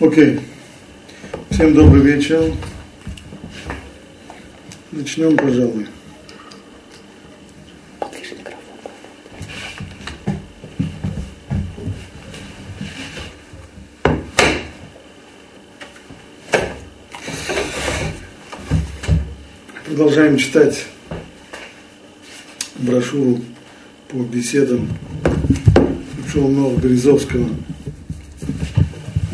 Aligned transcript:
Окей. 0.00 0.40
Всем 1.50 1.72
добрый 1.72 2.02
вечер. 2.02 2.52
Начнем, 4.90 5.36
пожалуй. 5.36 5.86
Продолжаем 19.86 20.36
читать 20.38 20.86
брошюру 22.78 23.40
по 24.08 24.16
беседам 24.16 24.88
Шеломова 26.32 26.76
Березовского 26.80 27.48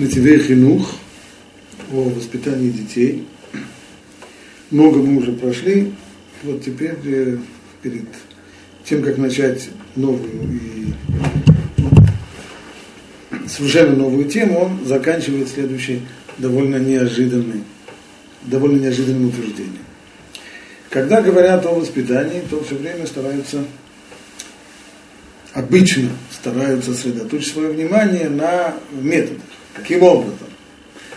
Нативей 0.01 0.39
Хинух 0.39 0.95
о 1.93 2.09
воспитании 2.09 2.71
детей. 2.71 3.27
Много 4.71 5.00
мы 5.00 5.18
уже 5.18 5.32
прошли. 5.32 5.93
Вот 6.43 6.64
теперь 6.64 6.95
перед 7.82 8.07
тем, 8.82 9.03
как 9.03 9.18
начать 9.18 9.68
новую 9.96 10.31
и 10.54 10.95
совершенно 13.46 13.95
новую 13.95 14.25
тему, 14.25 14.61
он 14.61 14.86
заканчивает 14.86 15.50
следующий 15.50 16.01
довольно 16.39 16.76
неожиданный, 16.76 17.62
довольно 18.45 18.81
неожиданным 18.81 19.29
утверждением. 19.29 19.85
Когда 20.89 21.21
говорят 21.21 21.67
о 21.67 21.75
воспитании, 21.75 22.40
то 22.48 22.64
все 22.64 22.76
время 22.76 23.07
стараются, 23.07 23.64
обычно 25.53 26.09
стараются 26.31 26.95
сосредоточить 26.95 27.53
свое 27.53 27.68
внимание 27.68 28.31
на 28.31 28.76
методах. 28.93 29.43
Каким 29.75 30.03
образом? 30.03 30.49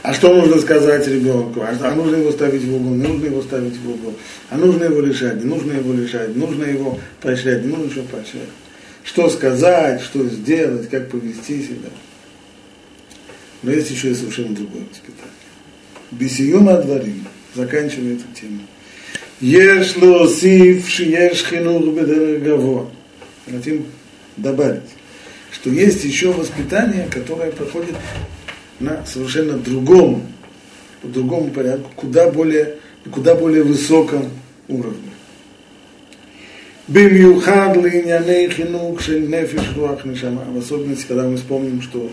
А 0.03 0.13
что 0.13 0.33
нужно 0.33 0.59
сказать 0.59 1.07
ребенку? 1.07 1.61
А, 1.61 1.75
а 1.81 1.95
нужно 1.95 2.17
его 2.17 2.31
ставить 2.31 2.63
в 2.63 2.75
угол, 2.75 2.93
не 2.93 3.07
нужно 3.07 3.25
его 3.27 3.41
ставить 3.41 3.77
в 3.77 3.89
угол. 3.89 4.13
А 4.49 4.57
нужно 4.57 4.83
его 4.83 4.99
решать, 4.99 5.37
не 5.37 5.45
нужно 5.45 5.71
его 5.73 5.93
решать, 5.93 6.35
нужно 6.35 6.65
его 6.65 6.99
поощрять, 7.21 7.63
не 7.63 7.69
нужно 7.69 7.89
еще 7.89 8.01
поощрять. 8.01 8.49
Что 9.03 9.29
сказать, 9.29 10.01
что 10.01 10.25
сделать, 10.25 10.89
как 10.89 11.09
повести 11.09 11.63
себя. 11.63 11.89
Но 13.63 13.71
есть 13.71 13.91
еще 13.91 14.11
и 14.11 14.15
совершенно 14.15 14.53
другое 14.53 14.83
воспитание. 14.91 15.31
Бесиюма 16.11 16.81
дворим, 16.81 17.25
заканчивая 17.55 18.15
эту 18.15 18.25
тему. 18.39 18.59
Еш 19.39 19.95
лосив 19.95 20.87
шиеш 20.89 21.45
хинух 21.45 21.95
бедергаво. 21.95 22.91
Хотим 23.49 23.85
добавить, 24.35 24.83
что 25.51 25.69
есть 25.69 26.03
еще 26.03 26.31
воспитание, 26.31 27.07
которое 27.09 27.51
проходит 27.51 27.95
на 28.79 29.05
совершенно 29.05 29.57
другом, 29.57 30.23
по 31.01 31.07
другому 31.07 31.49
порядку, 31.51 31.89
куда 31.95 32.31
более, 32.31 32.75
куда 33.11 33.35
более 33.35 33.63
высоком 33.63 34.29
уровне. 34.67 35.11
Бимюхад. 36.87 37.77
В 37.77 37.85
особенности, 40.57 41.05
когда 41.07 41.27
мы 41.27 41.37
вспомним, 41.37 41.81
что 41.81 42.11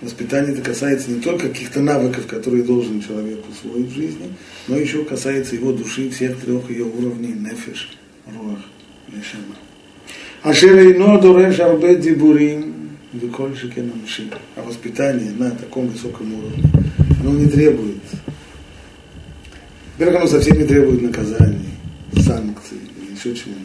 воспитание 0.00 0.52
это 0.52 0.62
касается 0.62 1.10
не 1.10 1.20
только 1.20 1.48
каких-то 1.48 1.80
навыков, 1.80 2.26
которые 2.26 2.62
должен 2.62 3.02
человек 3.02 3.40
усвоить 3.50 3.90
в 3.90 3.94
жизни, 3.94 4.32
но 4.68 4.76
еще 4.76 5.04
касается 5.04 5.56
его 5.56 5.72
души, 5.72 6.10
всех 6.10 6.38
трех 6.40 6.70
ее 6.70 6.84
уровней 6.84 7.32
нефиш 7.32 7.98
руах 8.26 8.60
нишама. 9.08 9.56
Ашер 10.42 10.78
ино 10.78 11.20
дореш 11.20 11.60
арбе 11.60 11.96
дибурим 11.96 12.83
Виколь 13.14 13.56
Шикенамши. 13.56 14.30
А 14.56 14.62
воспитание 14.62 15.30
на 15.32 15.50
таком 15.52 15.86
высоком 15.88 16.34
уровне, 16.34 16.64
оно 17.20 17.30
не 17.38 17.46
требует. 17.46 18.02
Во-первых, 19.96 20.22
оно 20.22 20.26
совсем 20.26 20.58
не 20.58 20.64
требует 20.64 21.02
наказаний, 21.02 21.68
санкций 22.16 22.78
или 22.98 23.14
еще 23.14 23.34
чего-нибудь. 23.34 23.64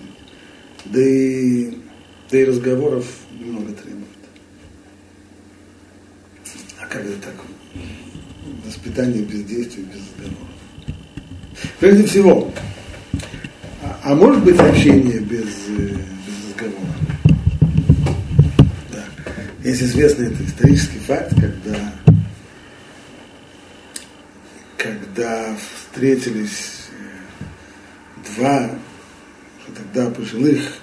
Да 0.85 1.01
и, 1.01 1.73
да 2.29 2.37
и 2.37 2.45
разговоров 2.45 3.05
немного 3.39 3.73
требует. 3.73 4.05
А 6.79 6.85
как 6.85 7.03
это 7.03 7.19
так? 7.19 7.35
Воспитание 8.65 9.23
без 9.23 9.43
действий, 9.45 9.83
без 9.83 10.01
разговоров. 10.01 10.47
Прежде 11.79 12.05
всего, 12.05 12.51
а, 13.81 13.99
а 14.03 14.15
может 14.15 14.43
быть 14.43 14.59
общение 14.59 15.19
без, 15.19 15.47
э, 15.69 15.95
Есть 19.69 19.83
известный 19.83 20.33
это 20.33 20.43
исторический 20.43 20.97
факт, 20.97 21.31
когда, 21.39 21.93
когда 24.75 25.55
встретились 25.57 26.87
э, 26.89 28.33
два 28.33 28.71
тогда 29.75 30.09
пожилых 30.09 30.73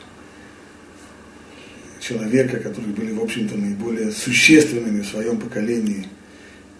человека, 1.99 2.61
которые 2.61 2.95
были, 2.95 3.11
в 3.11 3.25
общем-то, 3.25 3.57
наиболее 3.57 4.13
существенными 4.13 5.01
в 5.01 5.09
своем 5.09 5.41
поколении. 5.41 6.07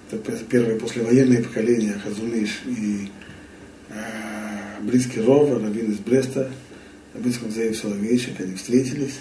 Это 0.09 0.33
первое 0.49 0.79
послевоенное 0.79 1.43
поколение 1.43 1.95
Хазуныш 1.95 2.63
и 2.67 3.11
э, 3.89 4.81
близкий 4.83 5.23
Рова, 5.23 5.59
Равин 5.59 5.91
из 5.91 5.99
Бреста, 5.99 6.53
Рабинском 7.15 7.51
Заев 7.51 7.77
Соловейчик, 7.77 8.41
они 8.41 8.55
встретились, 8.55 9.19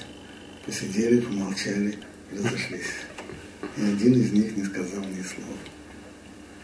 посидели, 0.67 1.19
помолчали– 1.19 1.95
разошлись. 2.31 2.91
И 3.77 3.81
один 3.81 4.13
из 4.13 4.31
них 4.31 4.55
не 4.57 4.63
сказал 4.63 5.01
ни 5.01 5.23
слова. 5.23 5.57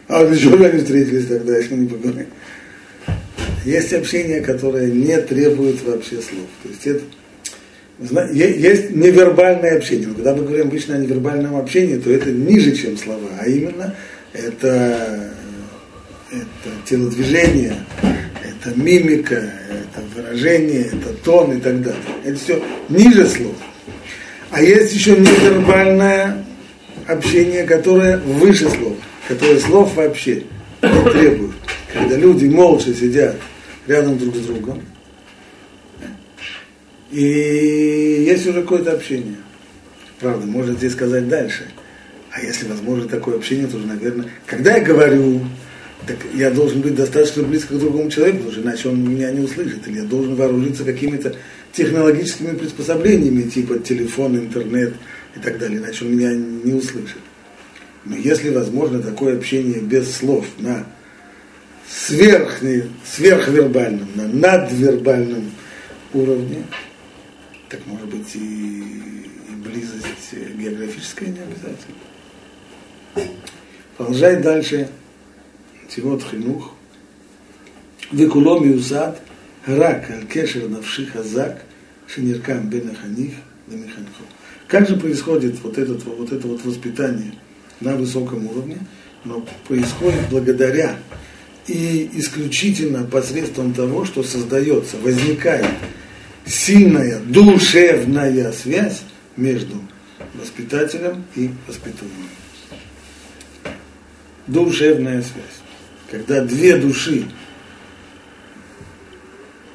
А 0.08 0.34
же 0.34 0.66
они 0.66 0.82
встретились 0.82 1.26
тогда, 1.26 1.56
если 1.56 1.74
не 1.74 1.88
поговорили? 1.88 2.28
Есть 3.64 3.92
общение, 3.92 4.40
которое 4.40 4.90
не 4.90 5.20
требует 5.20 5.82
вообще 5.82 6.20
слов. 6.20 6.48
То 6.62 6.68
есть 6.68 6.86
это 6.86 7.02
есть 8.32 8.90
невербальное 8.90 9.76
общение. 9.76 10.08
Когда 10.08 10.34
мы 10.34 10.44
говорим 10.44 10.68
обычно 10.68 10.96
о 10.96 10.98
невербальном 10.98 11.56
общении, 11.56 11.96
то 11.96 12.10
это 12.10 12.30
ниже, 12.30 12.74
чем 12.74 12.96
слова, 12.96 13.28
а 13.38 13.46
именно 13.46 13.94
это, 14.32 15.30
это 16.30 16.70
телодвижение, 16.84 17.76
это 18.02 18.78
мимика, 18.78 19.36
это 19.36 20.02
выражение, 20.14 20.86
это 20.86 21.12
тон 21.24 21.56
и 21.56 21.60
так 21.60 21.82
далее. 21.82 22.02
Это 22.24 22.38
все 22.38 22.62
ниже 22.88 23.28
слов. 23.28 23.56
А 24.52 24.60
есть 24.60 24.94
еще 24.94 25.12
невербальное 25.12 26.44
общение, 27.08 27.64
которое 27.64 28.18
выше 28.18 28.68
слов, 28.68 28.98
которое 29.26 29.58
слов 29.58 29.94
вообще 29.94 30.42
не 30.82 31.10
требует. 31.10 31.52
Когда 31.90 32.16
люди 32.16 32.44
молча 32.44 32.92
сидят 32.92 33.36
рядом 33.86 34.18
друг 34.18 34.36
с 34.36 34.40
другом, 34.40 34.82
и 37.10 38.24
есть 38.26 38.46
уже 38.46 38.60
какое-то 38.60 38.92
общение. 38.92 39.36
Правда, 40.20 40.46
можно 40.46 40.74
здесь 40.74 40.92
сказать 40.92 41.28
дальше. 41.28 41.64
А 42.30 42.42
если 42.42 42.68
возможно 42.68 43.08
такое 43.08 43.36
общение, 43.36 43.66
то, 43.66 43.78
наверное, 43.78 44.26
когда 44.44 44.76
я 44.76 44.84
говорю, 44.84 45.40
так 46.06 46.18
я 46.34 46.50
должен 46.50 46.82
быть 46.82 46.94
достаточно 46.94 47.42
близко 47.42 47.74
к 47.74 47.78
другому 47.78 48.10
человеку, 48.10 48.38
потому 48.38 48.52
что 48.52 48.62
иначе 48.62 48.88
он 48.90 49.02
меня 49.02 49.30
не 49.30 49.40
услышит, 49.40 49.88
или 49.88 50.00
я 50.00 50.04
должен 50.04 50.34
вооружиться 50.34 50.84
какими-то 50.84 51.36
технологическими 51.72 52.56
приспособлениями 52.56 53.48
типа 53.48 53.78
телефон, 53.78 54.36
интернет 54.36 54.94
и 55.34 55.40
так 55.40 55.58
далее, 55.58 55.78
иначе 55.78 56.04
он 56.04 56.14
меня 56.14 56.32
не 56.34 56.74
услышит. 56.74 57.18
Но 58.04 58.16
если 58.16 58.50
возможно 58.50 59.00
такое 59.00 59.36
общение 59.36 59.80
без 59.80 60.14
слов 60.14 60.46
на 60.58 60.86
сверх, 61.88 62.60
сверхвербальном, 63.04 64.08
на 64.14 64.28
надвербальном 64.28 65.50
уровне, 66.12 66.64
так 67.68 67.80
может 67.86 68.08
быть 68.08 68.34
и, 68.34 68.38
и 68.38 69.54
близость 69.64 70.34
географическая 70.56 71.28
не 71.28 71.38
обязательно. 71.38 73.32
Продолжает 73.96 74.42
дальше. 74.42 74.88
Тивот 75.88 76.22
хинух. 76.22 76.74
Викулом– 78.10 78.64
рак 79.66 80.10
э, 80.10 80.14
аль-кешер 80.14 80.68
навши 80.68 81.06
хазак 81.06 81.62
шиниркам 82.06 82.68
бенаханих 82.68 83.34
дамиханху. 83.66 84.24
Как 84.66 84.88
же 84.88 84.96
происходит 84.96 85.56
вот, 85.62 85.78
этот, 85.78 86.04
вот 86.04 86.32
это 86.32 86.46
вот 86.46 86.64
воспитание 86.64 87.32
на 87.80 87.96
высоком 87.96 88.46
уровне? 88.46 88.78
Но 89.24 89.46
происходит 89.68 90.28
благодаря 90.30 90.96
и 91.66 92.10
исключительно 92.14 93.04
посредством 93.04 93.72
того, 93.72 94.04
что 94.04 94.22
создается, 94.22 94.96
возникает 94.98 95.66
сильная 96.44 97.20
душевная 97.20 98.50
связь 98.52 99.02
между 99.36 99.76
воспитателем 100.34 101.24
и 101.36 101.50
воспитуемым. 101.68 102.28
Душевная 104.48 105.22
связь. 105.22 105.60
Когда 106.10 106.44
две 106.44 106.76
души 106.76 107.26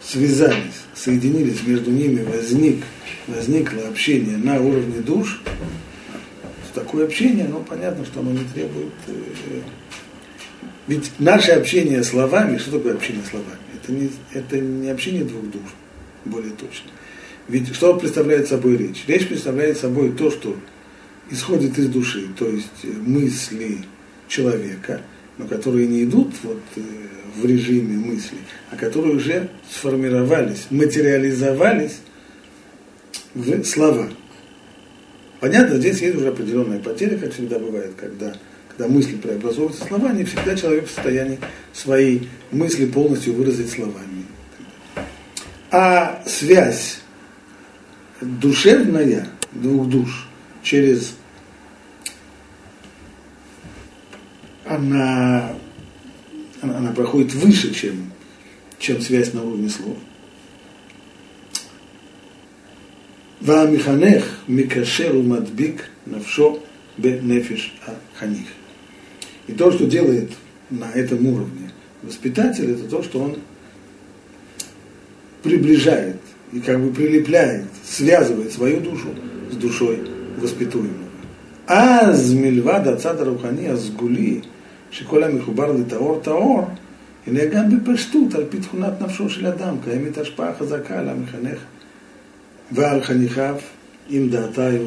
связались, 0.07 0.85
соединились, 0.95 1.63
между 1.65 1.91
ними 1.91 2.23
возник, 2.23 2.83
возникло 3.27 3.87
общение 3.87 4.37
на 4.37 4.59
уровне 4.59 5.01
душ, 5.01 5.41
такое 6.73 7.05
общение, 7.05 7.47
но 7.47 7.59
понятно, 7.59 8.05
что 8.05 8.21
оно 8.21 8.31
не 8.31 8.45
требует... 8.53 8.93
Э, 9.07 9.61
ведь 10.87 11.11
наше 11.19 11.51
общение 11.51 12.01
словами, 12.03 12.57
что 12.57 12.71
такое 12.71 12.93
общение 12.93 13.23
словами? 13.29 13.59
Это 13.75 13.91
не, 13.91 14.09
это 14.31 14.59
не 14.59 14.89
общение 14.89 15.25
двух 15.25 15.43
душ, 15.49 15.69
более 16.23 16.51
точно. 16.51 16.91
Ведь 17.49 17.75
что 17.75 17.97
представляет 17.97 18.47
собой 18.47 18.77
речь? 18.77 19.03
Речь 19.07 19.27
представляет 19.27 19.77
собой 19.77 20.11
то, 20.11 20.31
что 20.31 20.55
исходит 21.29 21.77
из 21.77 21.87
души, 21.87 22.27
то 22.37 22.47
есть 22.47 22.83
э, 22.83 22.87
мысли 22.87 23.79
человека, 24.29 25.01
но 25.37 25.47
которые 25.47 25.87
не 25.87 26.03
идут 26.03 26.33
вот 26.43 26.61
э, 26.75 26.81
в 27.35 27.45
режиме 27.45 27.97
мысли, 27.97 28.37
а 28.71 28.75
которые 28.75 29.15
уже 29.15 29.49
сформировались, 29.69 30.67
материализовались 30.69 31.99
в 33.33 33.63
слова. 33.63 34.09
Понятно, 35.39 35.77
здесь 35.77 36.01
есть 36.01 36.15
уже 36.15 36.29
определенная 36.29 36.79
потеря, 36.79 37.17
как 37.17 37.33
всегда 37.33 37.59
бывает, 37.59 37.93
когда, 37.95 38.33
когда 38.69 38.91
мысли 38.91 39.15
преобразовываются 39.15 39.85
в 39.85 39.87
слова, 39.87 40.11
не 40.11 40.23
всегда 40.23 40.55
человек 40.55 40.87
в 40.87 40.91
состоянии 40.91 41.39
свои 41.73 42.21
мысли 42.51 42.87
полностью 42.87 43.33
выразить 43.33 43.69
словами. 43.69 44.25
А 45.69 46.23
связь 46.25 46.99
душевная 48.21 49.27
двух 49.51 49.87
душ 49.87 50.27
через 50.63 51.16
она, 54.66 55.52
она, 56.60 56.78
она 56.78 56.92
проходит 56.92 57.34
выше, 57.34 57.74
чем, 57.74 58.12
чем 58.78 59.00
связь 59.00 59.32
на 59.32 59.42
уровне 59.42 59.68
слов. 59.68 59.96
והמחנך 63.44 64.24
מקשר 64.48 65.16
ומדביק 65.16 65.82
נפשו 66.06 66.58
бенефиш 66.98 67.74
ханих. 68.18 68.46
И 69.48 69.52
то, 69.52 69.72
что 69.72 69.86
делает 69.86 70.30
на 70.70 70.90
этом 70.92 71.26
уровне 71.26 71.70
воспитатель, 72.02 72.70
это 72.70 72.84
то, 72.84 73.02
что 73.02 73.20
он 73.20 73.38
приближает 75.42 76.20
и 76.52 76.60
как 76.60 76.80
бы 76.80 76.92
прилепляет, 76.92 77.66
связывает 77.84 78.52
свою 78.52 78.80
душу 78.80 79.08
с 79.50 79.56
душой 79.56 80.02
воспитуемого. 80.36 81.02
אז 81.66 82.34
מלבד 82.34 82.88
הצד 82.88 83.20
הרוחני 83.20 83.68
הסגולי, 83.68 84.40
שכל 84.90 85.24
המחובר 85.24 85.72
לטהור 85.72 86.20
טהור, 86.22 86.66
הנה 87.26 87.44
גם 87.44 87.76
בפשטות, 87.76 88.34
על 88.34 88.44
פי 88.50 88.58
תכונת 88.58 89.02
נפשו 89.02 89.30
של 89.30 89.46
אדם, 89.46 89.76
קיימת 89.84 90.18
השפעה 90.18 90.54
חזקה 90.58 90.98
על 90.98 91.08
המחנך 91.08 91.58
ועל 92.72 93.02
חניכיו, 93.02 93.56
אם 94.10 94.28
דעתיו 94.30 94.82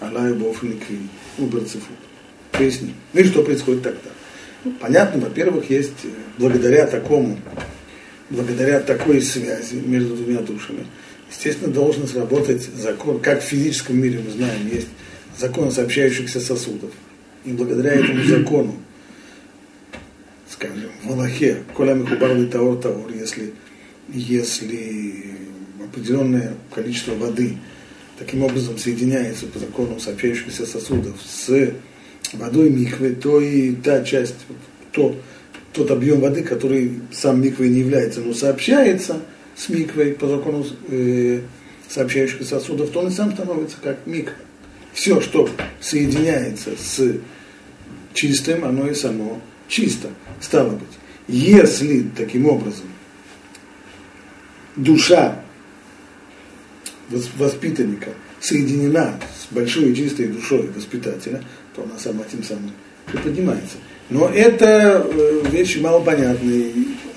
עליו 0.00 0.34
באופן 0.38 0.66
עקבי 0.66 0.96
וברציפות. 1.38 1.96
Поясни. 2.52 2.94
Ну 3.12 3.20
и 3.20 3.24
что 3.24 3.42
происходит 3.42 3.82
тогда? 3.82 4.10
Ну, 4.64 4.72
понятно, 4.80 5.20
во-первых, 5.20 5.68
есть 5.68 6.06
благодаря 6.38 6.86
такому, 6.86 7.38
благодаря 8.30 8.80
такой 8.80 9.20
связи 9.20 9.74
между 9.74 10.16
двумя 10.16 10.40
душами, 10.40 10.86
естественно, 11.30 11.72
должен 11.72 12.06
сработать 12.08 12.62
закон, 12.62 13.20
как 13.20 13.42
в 13.42 13.44
физическом 13.44 13.98
мире 13.98 14.20
мы 14.24 14.30
знаем, 14.30 14.66
есть 14.72 14.88
закон 15.38 15.70
сообщающихся 15.70 16.40
сосудов. 16.40 16.90
И 17.44 17.52
благодаря 17.52 17.92
этому 17.92 18.24
закону, 18.24 18.76
скажем, 20.61 20.91
в 21.03 21.11
Аллахе, 21.11 21.63
коля 21.73 21.93
михубарный 21.93 22.47
таор 22.47 22.77
таор, 22.77 23.11
если, 23.11 23.53
если 24.09 25.25
определенное 25.83 26.53
количество 26.73 27.15
воды 27.15 27.57
таким 28.19 28.43
образом 28.43 28.77
соединяется 28.77 29.47
по 29.47 29.57
закону 29.57 29.99
сообщающихся 29.99 30.65
сосудов 30.65 31.15
с 31.23 31.73
водой 32.33 32.69
миквы, 32.69 33.15
то 33.15 33.41
и 33.41 33.73
та 33.73 34.03
часть, 34.03 34.35
то, 34.91 35.15
тот 35.73 35.89
объем 35.89 36.19
воды, 36.19 36.43
который 36.43 36.99
сам 37.11 37.41
миквой 37.41 37.69
не 37.69 37.79
является, 37.79 38.21
но 38.21 38.33
сообщается 38.33 39.21
с 39.55 39.69
миквой 39.69 40.13
по 40.13 40.27
закону 40.27 40.65
э, 40.89 41.41
сообщающихся 41.89 42.45
сосудов, 42.45 42.91
то 42.91 42.99
он 42.99 43.07
и 43.07 43.11
сам 43.11 43.33
становится 43.33 43.77
как 43.81 44.05
миква. 44.05 44.35
Все, 44.93 45.21
что 45.21 45.49
соединяется 45.79 46.71
с 46.77 47.15
чистым, 48.13 48.65
оно 48.65 48.87
и 48.87 48.93
само 48.93 49.41
чисто. 49.71 50.09
Стало 50.39 50.71
быть, 50.71 50.99
если 51.27 52.05
таким 52.15 52.45
образом 52.45 52.85
душа 54.75 55.39
воспитанника 57.37 58.11
соединена 58.39 59.19
с 59.39 59.53
большой 59.53 59.91
и 59.91 59.95
чистой 59.95 60.27
душой 60.27 60.69
воспитателя, 60.75 61.43
то 61.75 61.83
она 61.83 61.97
сама 61.97 62.23
тем 62.29 62.43
самым 62.43 62.71
приподнимается. 63.05 63.77
Но 64.09 64.27
это 64.27 65.05
э, 65.05 65.41
вещи 65.51 65.77
малопонятные, 65.77 66.71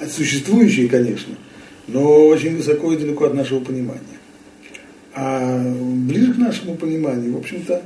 существующие, 0.08 0.88
конечно, 0.88 1.34
но 1.88 2.26
очень 2.28 2.56
высоко 2.56 2.92
и 2.92 2.96
далеко 2.96 3.26
от 3.26 3.34
нашего 3.34 3.60
понимания. 3.60 4.00
А 5.12 5.60
ближе 5.60 6.34
к 6.34 6.38
нашему 6.38 6.76
пониманию, 6.76 7.34
в 7.34 7.38
общем-то, 7.38 7.82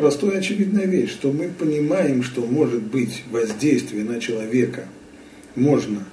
простая 0.00 0.38
очевидная 0.38 0.86
вещь, 0.86 1.10
что 1.10 1.30
мы 1.30 1.48
понимаем, 1.48 2.22
что 2.22 2.40
может 2.40 2.80
быть 2.82 3.22
воздействие 3.30 4.02
на 4.02 4.18
человека, 4.18 4.86
можно 5.54 6.04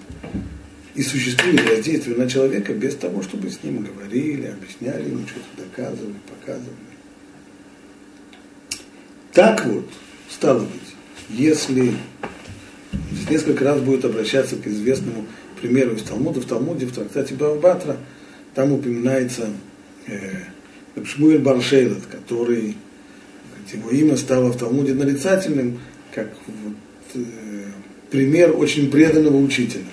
и 0.93 1.01
существует 1.01 1.63
воздействие 1.63 2.17
на 2.17 2.29
человека 2.29 2.73
без 2.73 2.95
того, 2.95 3.23
чтобы 3.23 3.49
с 3.49 3.63
ним 3.63 3.83
говорили, 3.83 4.47
объясняли 4.47 5.09
ему 5.09 5.25
что-то, 5.25 5.63
доказывали, 5.63 6.15
показывали. 6.27 6.75
Так 9.31 9.65
вот, 9.65 9.87
стало 10.29 10.59
быть, 10.59 10.95
если 11.29 11.93
здесь 13.11 13.29
несколько 13.29 13.63
раз 13.63 13.79
будет 13.79 14.03
обращаться 14.03 14.57
к 14.57 14.67
известному 14.67 15.27
примеру 15.61 15.95
из 15.95 16.03
Талмуда, 16.03 16.41
в 16.41 16.45
Талмуде, 16.45 16.87
в 16.87 16.91
трактате 16.91 17.35
Бавбатра, 17.35 17.97
там 18.53 18.73
упоминается 18.73 19.49
э, 20.07 20.45
Шмуэль 21.05 21.39
Баршейлот, 21.39 22.05
который, 22.07 22.75
его 23.73 23.89
имя 23.89 24.17
стало 24.17 24.51
в 24.51 24.57
Талмуде 24.57 24.93
нарицательным, 24.93 25.79
как 26.13 26.29
вот, 26.47 26.75
э, 27.15 27.71
пример 28.09 28.55
очень 28.57 28.89
преданного 28.89 29.37
учителя. 29.37 29.83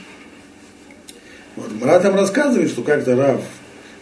Вот, 1.56 1.71
Мара 1.81 2.00
там 2.00 2.15
рассказывает, 2.15 2.71
что 2.71 2.82
как-то 2.82 3.17
Рав, 3.17 3.43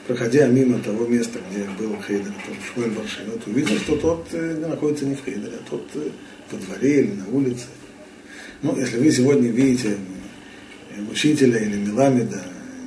проходя 0.07 0.47
мимо 0.47 0.79
того 0.79 1.07
места, 1.07 1.39
где 1.51 1.65
был 1.79 1.97
Хейдер, 2.07 2.33
тот 2.47 2.57
Шмуэль 2.73 2.91
Баршин, 2.91 3.31
вот 3.31 3.47
увидел, 3.47 3.77
что 3.79 3.97
тот 3.97 4.27
э, 4.33 4.57
находится 4.69 5.05
не 5.05 5.15
в 5.15 5.25
Хейдере, 5.25 5.57
а 5.61 5.71
тот 5.71 5.87
э, 5.95 6.09
во 6.51 6.59
дворе 6.59 7.01
или 7.01 7.13
на 7.13 7.29
улице. 7.29 7.67
Ну, 8.63 8.79
если 8.79 8.99
вы 8.99 9.11
сегодня 9.11 9.51
видите 9.51 9.97
э, 10.91 11.03
учителя 11.11 11.59
или 11.59 11.77
Меламеда 11.77 12.43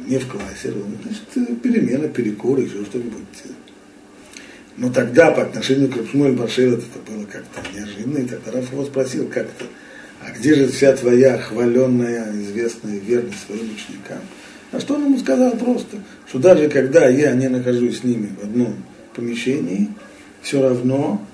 не 0.08 0.18
в 0.18 0.28
классе, 0.28 0.72
значит, 0.72 1.24
э, 1.36 1.56
перемена, 1.62 2.08
перекур, 2.08 2.60
еще 2.60 2.84
что-нибудь. 2.86 3.20
Но 4.78 4.92
тогда 4.92 5.32
по 5.32 5.44
отношению 5.44 5.90
к 5.90 6.10
Шмуэль 6.10 6.34
Баршин 6.34 6.74
это 6.74 6.84
было 7.10 7.26
как-то 7.26 7.62
неожиданно, 7.74 8.18
и 8.18 8.26
тогда 8.26 8.52
Раф 8.52 8.72
его 8.72 8.86
спросил 8.86 9.28
как-то, 9.28 9.66
а 10.22 10.32
где 10.32 10.56
же 10.56 10.68
вся 10.68 10.96
твоя 10.96 11.38
хваленная, 11.38 12.32
известная 12.34 13.00
верность 13.00 13.46
своим 13.46 13.74
ученикам? 13.74 14.20
А 14.72 14.80
что 14.80 14.96
он 14.96 15.06
ему 15.06 15.18
сказал 15.20 15.52
просто? 15.52 15.98
Что 16.28 16.40
даже 16.40 16.68
когда 16.68 17.08
я 17.08 17.32
не 17.34 17.48
нахожусь 17.48 18.00
с 18.00 18.04
ними 18.04 18.30
в 18.40 18.44
одном 18.44 18.76
помещении, 19.16 19.90
все 20.42 20.62
равно, 20.62 21.26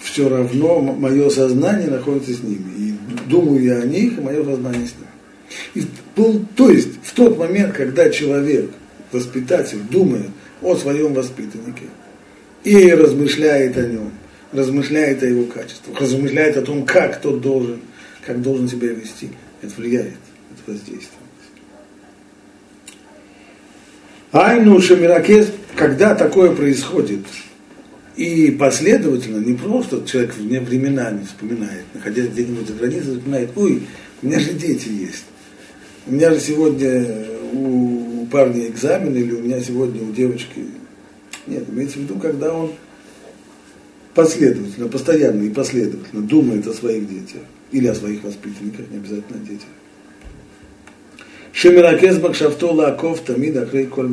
все 0.00 0.28
равно 0.28 0.80
мое 0.80 1.28
сознание 1.28 1.88
находится 1.88 2.32
с 2.32 2.42
ними. 2.42 2.70
И 2.78 2.94
думаю 3.28 3.62
я 3.62 3.80
о 3.80 3.86
них, 3.86 4.16
и 4.16 4.22
мое 4.22 4.42
сознание 4.42 4.86
с 4.86 4.94
ними. 4.94 5.08
И, 5.74 5.86
то 6.56 6.70
есть 6.70 6.98
в 7.02 7.12
тот 7.14 7.38
момент, 7.38 7.74
когда 7.74 8.08
человек, 8.08 8.70
воспитатель, 9.12 9.80
думает 9.90 10.30
о 10.62 10.76
своем 10.76 11.14
воспитаннике 11.14 11.84
и 12.64 12.92
размышляет 12.92 13.76
о 13.76 13.86
нем, 13.86 14.12
размышляет 14.52 15.22
о 15.22 15.26
его 15.26 15.44
качествах, 15.44 16.00
размышляет 16.00 16.56
о 16.56 16.62
том, 16.62 16.84
как 16.84 17.20
тот 17.20 17.40
должен, 17.40 17.80
как 18.24 18.42
должен 18.42 18.68
себя 18.68 18.88
вести, 18.88 19.30
это 19.62 19.72
влияет, 19.76 20.16
это 20.50 20.72
воздействует. 20.72 21.12
Айну 24.32 24.80
Шамиракес, 24.80 25.50
когда 25.74 26.14
такое 26.14 26.54
происходит, 26.54 27.20
и 28.16 28.50
последовательно, 28.50 29.38
не 29.38 29.54
просто 29.54 30.04
человек 30.04 30.34
временами 30.36 31.24
вспоминает, 31.24 31.84
находясь 31.94 32.28
где-нибудь 32.28 32.66
за 32.66 32.74
границей, 32.74 33.16
вспоминает, 33.16 33.50
ой, 33.56 33.82
у 34.20 34.26
меня 34.26 34.40
же 34.40 34.52
дети 34.54 34.88
есть. 34.88 35.24
У 36.06 36.12
меня 36.12 36.32
же 36.32 36.40
сегодня 36.40 37.06
у 37.52 38.07
парня 38.28 38.66
экзамен, 38.66 39.14
или 39.14 39.32
у 39.32 39.40
меня 39.40 39.60
сегодня 39.60 40.02
у 40.02 40.12
девочки. 40.12 40.66
Нет, 41.46 41.64
имеется 41.68 41.98
в 41.98 42.02
виду, 42.02 42.18
когда 42.18 42.52
он 42.52 42.72
последовательно, 44.14 44.88
постоянно 44.88 45.42
и 45.44 45.50
последовательно 45.50 46.22
думает 46.22 46.66
о 46.66 46.74
своих 46.74 47.08
детях 47.08 47.42
или 47.70 47.86
о 47.86 47.94
своих 47.94 48.24
воспитанниках, 48.24 48.90
не 48.90 48.96
обязательно 48.96 49.40
о 49.40 49.46
детях. 49.46 49.68
Шемиракез 51.52 52.18
Бакшавто 52.18 52.72
Лаков 52.72 53.20
Тамид 53.20 53.56
Ахрей 53.56 53.86
Коль 53.86 54.10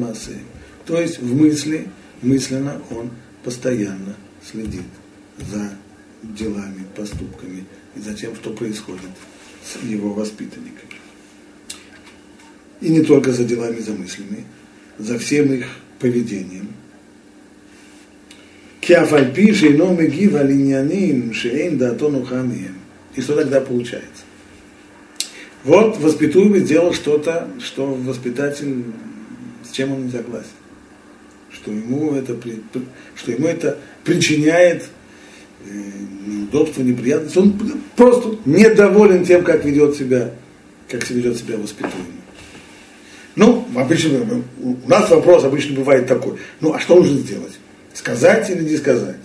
То 0.85 0.99
есть 0.99 1.19
в 1.19 1.35
мысли, 1.35 1.87
мысленно 2.21 2.81
он 2.89 3.11
постоянно 3.43 4.15
следит 4.43 4.85
за 5.37 5.71
делами, 6.23 6.85
поступками 6.95 7.65
и 7.95 7.99
за 7.99 8.13
тем, 8.13 8.35
что 8.35 8.51
происходит 8.51 9.11
с 9.63 9.83
его 9.83 10.13
воспитанниками. 10.13 11.04
И 12.81 12.89
не 12.89 13.01
только 13.01 13.31
за 13.31 13.43
делами, 13.43 13.79
за 13.79 13.93
мыслями, 13.93 14.43
за 14.97 15.17
всем 15.17 15.53
их 15.53 15.67
поведением. 15.99 16.69
И 23.15 23.21
что 23.21 23.35
тогда 23.35 23.61
получается? 23.61 24.23
Вот 25.63 25.97
воспитуемый 25.97 26.59
сделал 26.59 26.93
что-то, 26.93 27.47
что 27.59 27.87
воспитатель, 27.87 28.83
с 29.67 29.71
чем 29.71 29.93
он 29.93 30.05
не 30.05 30.11
согласен. 30.11 30.49
Что 31.51 31.71
ему 31.71 32.13
это, 32.13 32.37
что 33.15 33.31
ему 33.31 33.47
это 33.47 33.79
причиняет 34.03 34.83
э, 35.65 35.81
неудобство, 36.27 36.83
неприятность. 36.83 37.35
Он 37.37 37.53
просто 37.95 38.37
недоволен 38.45 39.25
тем, 39.25 39.43
как 39.43 39.65
ведет 39.65 39.95
себя, 39.95 40.31
как 40.87 41.09
ведет 41.09 41.37
себя 41.37 41.57
воспитуемый. 41.57 42.24
Ну, 43.35 43.67
обычно, 43.75 44.41
у 44.61 44.89
нас 44.89 45.09
вопрос 45.09 45.43
обычно 45.43 45.75
бывает 45.75 46.07
такой. 46.07 46.37
Ну, 46.61 46.73
а 46.73 46.79
что 46.79 46.95
нужно 46.95 47.17
сделать? 47.17 47.59
Сказать 47.93 48.49
или 48.49 48.63
не 48.63 48.77
сказать? 48.77 49.17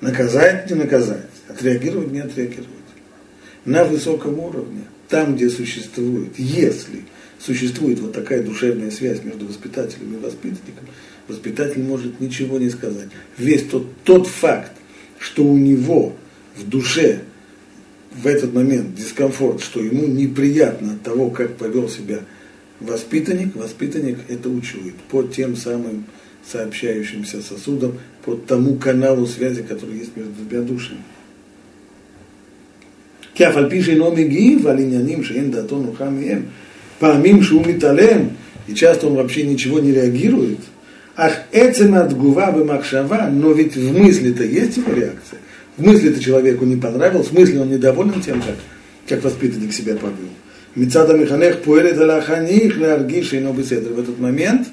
Наказать, 0.00 0.70
не 0.70 0.76
наказать? 0.76 1.26
Отреагировать, 1.48 2.12
не 2.12 2.20
отреагировать? 2.20 2.68
На 3.64 3.84
высоком 3.84 4.38
уровне, 4.38 4.82
там, 5.08 5.34
где 5.34 5.50
существует, 5.50 6.38
если 6.38 7.04
существует 7.40 7.98
вот 8.00 8.12
такая 8.12 8.42
душевная 8.42 8.90
связь 8.90 9.22
между 9.24 9.46
воспитателем 9.46 10.14
и 10.14 10.18
воспитанником, 10.18 10.86
воспитатель 11.26 11.82
может 11.82 12.20
ничего 12.20 12.58
не 12.58 12.70
сказать. 12.70 13.08
Весь 13.36 13.64
тот, 13.64 13.86
тот 14.04 14.26
факт, 14.26 14.72
что 15.18 15.44
у 15.44 15.56
него 15.56 16.14
в 16.56 16.68
душе 16.68 17.20
в 18.12 18.26
этот 18.26 18.54
момент 18.54 18.94
дискомфорт, 18.94 19.62
что 19.62 19.80
ему 19.80 20.06
неприятно 20.06 20.92
от 20.94 21.02
того, 21.02 21.30
как 21.30 21.56
повел 21.56 21.88
себя 21.88 22.20
воспитанник, 22.79 23.55
воспитанник 23.55 24.19
это 24.27 24.49
учует 24.49 24.95
по 25.09 25.23
тем 25.23 25.55
самым 25.55 26.05
сообщающимся 26.45 27.41
сосудам, 27.41 27.99
по 28.25 28.35
тому 28.35 28.75
каналу 28.75 29.25
связи, 29.27 29.63
который 29.63 29.97
есть 29.97 30.15
между 30.15 30.33
двумя 30.33 30.61
душами. 30.61 31.03
כי 33.35 33.47
אף 33.47 33.55
על 33.55 33.69
פי 33.69 33.83
שאינו 33.83 34.11
מגיב 34.11 34.67
על 34.67 34.79
עניינים 34.79 35.23
שאין 35.23 35.51
דעתו 35.51 35.79
נוחה 35.79 36.09
מהם, 36.09 36.41
פעמים 36.99 37.43
שהוא 37.43 37.65
מתעלם, 37.67 38.27
и 38.67 38.73
часто 38.73 39.07
он 39.07 39.15
вообще 39.15 39.43
ничего 39.43 39.79
не 39.79 39.91
реагирует, 39.91 40.59
ах 41.15 41.33
эцем 41.51 41.95
отгува 41.95 42.51
бемахшава, 42.51 43.29
но 43.29 43.51
ведь 43.51 43.75
в 43.75 43.97
мысли-то 43.97 44.43
есть 44.43 44.77
его 44.77 44.93
реакция. 44.93 45.39
В 45.77 45.85
мысли-то 45.85 46.19
человеку 46.19 46.65
не 46.65 46.75
понравилось, 46.75 47.27
в 47.27 47.33
мысли 47.33 47.57
он 47.57 47.69
недоволен 47.69 48.21
тем, 48.21 48.41
как, 48.41 48.55
как 49.07 49.23
воспитанник 49.23 49.73
себя 49.73 49.95
повел. 49.95 50.29
Мецада 50.78 51.14
Миханех 51.14 51.62
пуэрет 51.62 51.98
алаханих 51.98 52.78
ларгиш 52.78 53.32
и 53.32 53.40
беседр. 53.40 53.94
В 53.94 53.98
этот 53.98 54.20
момент 54.20 54.68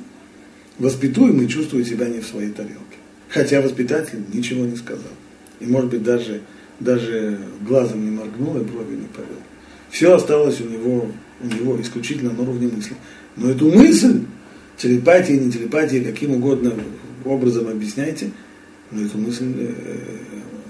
воспитуемый 0.77 1.47
чувствует 1.47 1.87
себя 1.87 2.07
не 2.07 2.19
в 2.19 2.27
своей 2.27 2.51
тарелке. 2.51 2.97
Хотя 3.27 3.59
воспитатель 3.59 4.19
ничего 4.31 4.65
не 4.65 4.75
сказал. 4.75 5.11
И 5.59 5.65
может 5.65 5.89
быть 5.89 6.03
даже, 6.03 6.41
даже 6.79 7.39
глазом 7.67 8.05
не 8.05 8.11
моргнул 8.11 8.55
и 8.55 8.63
брови 8.63 8.97
не 8.97 9.07
повел. 9.07 9.41
Все 9.89 10.13
осталось 10.13 10.61
у 10.61 10.65
него, 10.65 11.09
у 11.41 11.47
него 11.47 11.81
исключительно 11.81 12.33
на 12.33 12.43
уровне 12.43 12.67
мысли. 12.67 12.95
Но 13.35 13.49
эту 13.49 13.71
мысль, 13.71 14.21
телепатия, 14.77 15.39
не 15.39 15.51
телепатия, 15.51 16.03
каким 16.03 16.35
угодно 16.35 16.71
образом 17.23 17.67
объясняйте, 17.67 18.29
но 18.91 19.03
эту 19.03 19.17
мысль 19.17 19.51
э, 19.57 19.97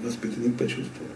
воспитанник 0.02 0.54
почувствовал. 0.54 1.10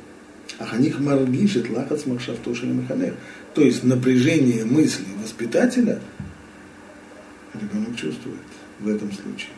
Аханих 0.58 1.00
маргишет 1.00 1.70
лахац 1.70 2.06
махшавтошин 2.06 2.82
механех. 2.82 3.14
То 3.54 3.62
есть 3.62 3.84
напряжение 3.84 4.64
мысли 4.64 5.04
воспитателя 5.22 5.98
ребенок 7.54 7.96
чувствует 7.96 8.38
в 8.78 8.88
этом 8.88 9.10
случае. 9.12 9.50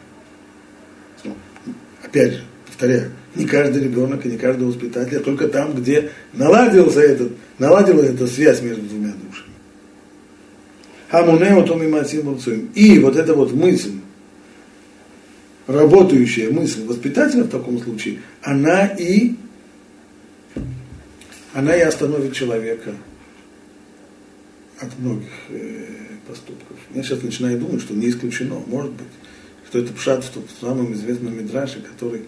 Опять 2.03 2.33
же, 2.33 2.43
повторяю, 2.67 3.11
не 3.35 3.47
каждый 3.47 3.85
ребенок 3.85 4.27
и 4.27 4.29
не 4.29 4.37
каждый 4.37 4.67
воспитатель, 4.67 5.19
а 5.19 5.21
только 5.21 5.49
там, 5.49 5.75
где 5.75 6.11
наладился 6.33 7.01
этот, 7.01 7.33
наладилась 7.59 8.11
эта 8.11 8.27
связь 8.27 8.61
между 8.61 8.83
двумя 8.83 9.13
душами. 9.13 9.53
Хамунео 11.09 11.63
то 11.63 11.75
мимасим 11.75 12.39
И 12.75 12.99
вот 12.99 13.17
эта 13.17 13.35
вот 13.35 13.53
мысль, 13.53 13.93
работающая 15.67 16.51
мысль 16.51 16.85
воспитателя 16.85 17.45
в 17.45 17.49
таком 17.49 17.79
случае, 17.79 18.21
она 18.43 18.87
и 18.87 19.35
она 21.53 21.77
и 21.77 21.81
остановит 21.81 22.35
человека 22.35 22.95
от 24.81 24.99
многих 24.99 25.29
э, 25.51 25.87
поступков. 26.27 26.77
Я 26.95 27.03
сейчас 27.03 27.23
начинаю 27.23 27.59
думать, 27.59 27.83
что 27.83 27.95
не 27.95 28.09
исключено, 28.09 28.61
может 28.67 28.93
быть, 28.93 29.09
что 29.69 29.79
это 29.79 29.93
пшат 29.93 30.25
в, 30.25 30.37
в 30.37 30.61
самом 30.61 30.93
известном 30.95 31.37
Мидраше, 31.37 31.81
который, 31.81 32.23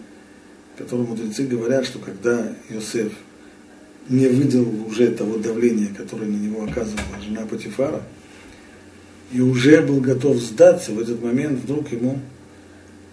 которому 0.77 1.09
мудрецы 1.09 1.45
говорят, 1.45 1.85
что 1.85 1.99
когда 1.99 2.55
Иосиф 2.69 3.13
не 4.09 4.27
выдержал 4.27 4.85
уже 4.85 5.07
того 5.07 5.37
давления, 5.37 5.93
которое 5.95 6.27
на 6.27 6.37
него 6.37 6.63
оказывала 6.63 7.21
жена 7.23 7.45
Патифара, 7.45 8.03
и 9.31 9.41
уже 9.41 9.81
был 9.81 9.99
готов 9.99 10.37
сдаться, 10.37 10.91
в 10.91 10.99
этот 10.99 11.21
момент 11.21 11.59
вдруг 11.59 11.91
ему 11.91 12.19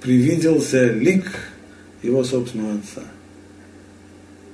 привиделся 0.02 0.92
лик 0.92 1.24
его 2.02 2.22
собственного 2.22 2.74
отца. 2.74 3.02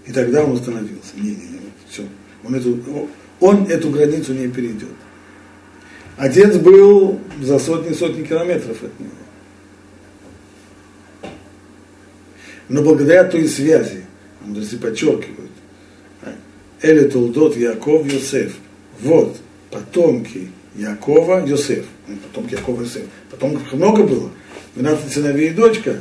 И 0.08 0.12
тогда 0.12 0.42
он 0.42 0.56
остановился. 0.56 1.12
Не, 1.16 1.30
не, 1.30 1.34
не, 1.34 1.60
все. 1.88 2.02
Он 2.42 2.54
эту, 2.54 3.08
он 3.40 3.64
эту 3.66 3.90
границу 3.90 4.32
не 4.32 4.48
перейдет. 4.48 4.88
Отец 6.16 6.56
был 6.56 7.20
за 7.42 7.58
сотни-сотни 7.58 8.24
километров 8.24 8.82
от 8.82 8.98
него. 8.98 9.12
Но 12.70 12.82
благодаря 12.82 13.24
той 13.24 13.46
связи, 13.48 14.04
мудрецы 14.40 14.78
подчеркивают, 14.78 15.50
Эли 16.80 17.08
Толдот 17.08 17.56
Яков 17.56 18.06
Йосеф. 18.10 18.56
Вот 19.00 19.36
потомки 19.70 20.48
Якова 20.74 21.44
Йосеф. 21.46 21.84
Ну, 22.06 22.16
потомки 22.16 22.54
Якова 22.54 22.82
Йосеф. 22.82 23.04
Потомков 23.30 23.72
много 23.72 24.04
было. 24.04 24.30
12 24.74 25.12
сыновей 25.12 25.50
и 25.50 25.54
дочка. 25.54 26.00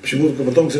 Почему 0.00 0.28
только 0.28 0.44
потомки 0.44 0.78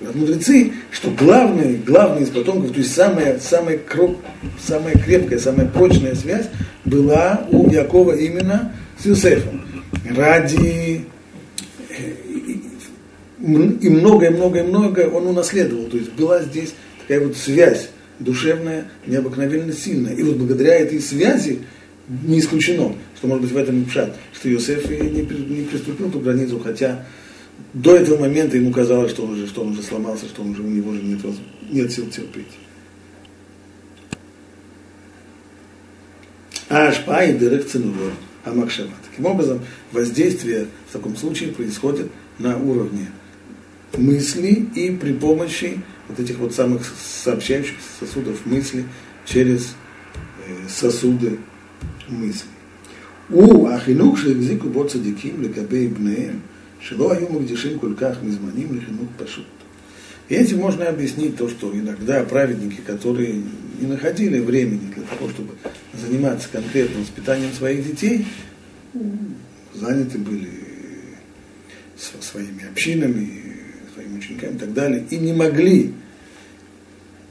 мудрецы, 0.00 0.72
что 0.90 1.10
главный, 1.10 1.76
главный 1.76 2.22
из 2.22 2.30
потомков, 2.30 2.72
то 2.72 2.78
есть 2.78 2.94
самая, 2.94 3.38
самая, 3.38 3.78
кроп, 3.78 4.18
самая 4.60 4.94
крепкая, 4.94 5.38
самая 5.38 5.66
прочная 5.66 6.14
связь 6.14 6.46
была 6.84 7.46
у 7.50 7.70
Якова 7.70 8.12
именно 8.12 8.72
с 8.98 9.06
Юсефом. 9.06 9.62
Ради 10.14 11.06
и 13.38 13.88
многое, 13.88 14.30
многое, 14.30 14.64
многое 14.64 15.08
он 15.08 15.26
унаследовал. 15.26 15.84
То 15.84 15.96
есть 15.96 16.12
была 16.12 16.42
здесь 16.42 16.74
такая 17.00 17.26
вот 17.26 17.36
связь 17.36 17.90
душевная, 18.18 18.86
необыкновенно 19.06 19.72
сильная. 19.72 20.14
И 20.14 20.22
вот 20.22 20.36
благодаря 20.36 20.74
этой 20.76 21.00
связи 21.00 21.60
не 22.08 22.40
исключено, 22.40 22.94
что 23.16 23.26
может 23.26 23.42
быть 23.42 23.52
в 23.52 23.56
этом 23.56 23.82
и 23.82 23.84
пшат, 23.84 24.16
что 24.32 24.52
Иосиф 24.52 24.90
и 24.90 24.96
не, 24.96 25.22
не 25.22 25.64
приступил 25.64 26.10
ту 26.10 26.20
границу, 26.20 26.60
хотя 26.62 27.04
до 27.72 27.96
этого 27.96 28.20
момента 28.20 28.56
ему 28.56 28.72
казалось, 28.72 29.10
что 29.10 29.24
он 29.24 29.32
уже, 29.32 29.46
что 29.46 29.62
он 29.62 29.72
уже 29.72 29.82
сломался, 29.82 30.26
что 30.26 30.42
он 30.42 30.50
уже, 30.50 30.62
у 30.62 30.66
него 30.66 30.90
уже 30.90 31.02
нет, 31.02 31.20
нет 31.70 31.92
сил 31.92 32.08
терпеть. 32.08 32.46
А 36.68 36.88
ашпа 36.88 37.20
дырек 37.26 37.66
ценувор, 37.66 38.12
а 38.44 38.52
макшава. 38.52 38.90
Таким 39.10 39.26
образом, 39.26 39.60
воздействие 39.92 40.68
в 40.88 40.92
таком 40.92 41.16
случае 41.16 41.52
происходит 41.52 42.10
на 42.38 42.56
уровне 42.56 43.08
мысли 43.96 44.68
и 44.74 44.90
при 44.96 45.12
помощи 45.12 45.80
вот 46.08 46.18
этих 46.18 46.38
вот 46.38 46.54
самых 46.54 46.82
сообщающих 46.84 47.76
сосудов 48.00 48.44
мысли 48.46 48.84
через 49.24 49.74
э, 50.46 50.68
сосуды 50.68 51.38
мысли. 52.08 52.48
У 53.28 53.66
ахинук 53.66 54.18
шельзику 54.18 54.68
бо 54.68 54.88
цадиким 54.88 55.42
лекабей 55.42 55.88
бнеем– 55.88 56.42
Шило 56.80 57.12
аю 57.12 57.28
магдишим 57.30 57.78
кульках 57.78 58.22
мизманим 58.22 58.74
лихинук 58.74 59.10
пашут. 59.18 59.46
И 60.28 60.34
этим 60.34 60.58
можно 60.58 60.88
объяснить 60.88 61.36
то, 61.36 61.48
что 61.48 61.72
иногда 61.72 62.22
праведники, 62.24 62.80
которые 62.80 63.42
не 63.80 63.86
находили 63.86 64.40
времени 64.40 64.92
для 64.94 65.04
того, 65.04 65.30
чтобы 65.30 65.54
заниматься 65.94 66.48
конкретным 66.50 67.02
воспитанием 67.02 67.52
своих 67.52 67.86
детей, 67.86 68.26
заняты 69.74 70.18
были 70.18 70.48
своими 72.20 72.68
общинами, 72.68 73.42
своими 73.94 74.18
учениками 74.18 74.56
и 74.56 74.58
так 74.58 74.72
далее, 74.74 75.04
и 75.10 75.16
не 75.16 75.32
могли 75.32 75.92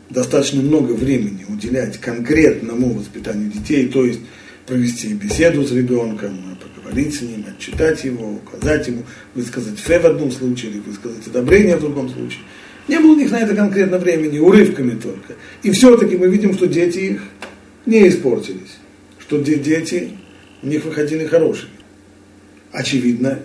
достаточно 0.09 0.61
много 0.61 0.93
времени 0.93 1.45
уделять 1.47 1.97
конкретному 1.99 2.93
воспитанию 2.93 3.51
детей, 3.51 3.87
то 3.87 4.05
есть 4.05 4.21
провести 4.65 5.13
беседу 5.13 5.65
с 5.65 5.71
ребенком, 5.71 6.54
поговорить 6.85 7.15
с 7.15 7.21
ним, 7.21 7.45
отчитать 7.47 8.03
его, 8.03 8.33
указать 8.33 8.87
ему, 8.87 9.03
высказать 9.33 9.79
фе 9.79 9.99
в 9.99 10.05
одном 10.05 10.31
случае 10.31 10.71
или 10.71 10.79
высказать 10.79 11.25
одобрение 11.27 11.77
в 11.77 11.81
другом 11.81 12.09
случае. 12.09 12.41
Не 12.87 12.99
было 12.99 13.13
у 13.13 13.15
них 13.15 13.31
на 13.31 13.39
это 13.39 13.55
конкретно 13.55 13.97
времени, 13.97 14.37
урывками 14.37 14.91
только. 14.99 15.33
И 15.63 15.71
все-таки 15.71 16.15
мы 16.15 16.27
видим, 16.27 16.53
что 16.53 16.67
дети 16.67 16.99
их 16.99 17.23
не 17.85 18.07
испортились, 18.07 18.77
что 19.19 19.39
дети 19.39 20.11
у 20.61 20.67
них 20.67 20.85
выходили 20.85 21.25
хорошими. 21.25 21.71
Очевидно, 22.71 23.39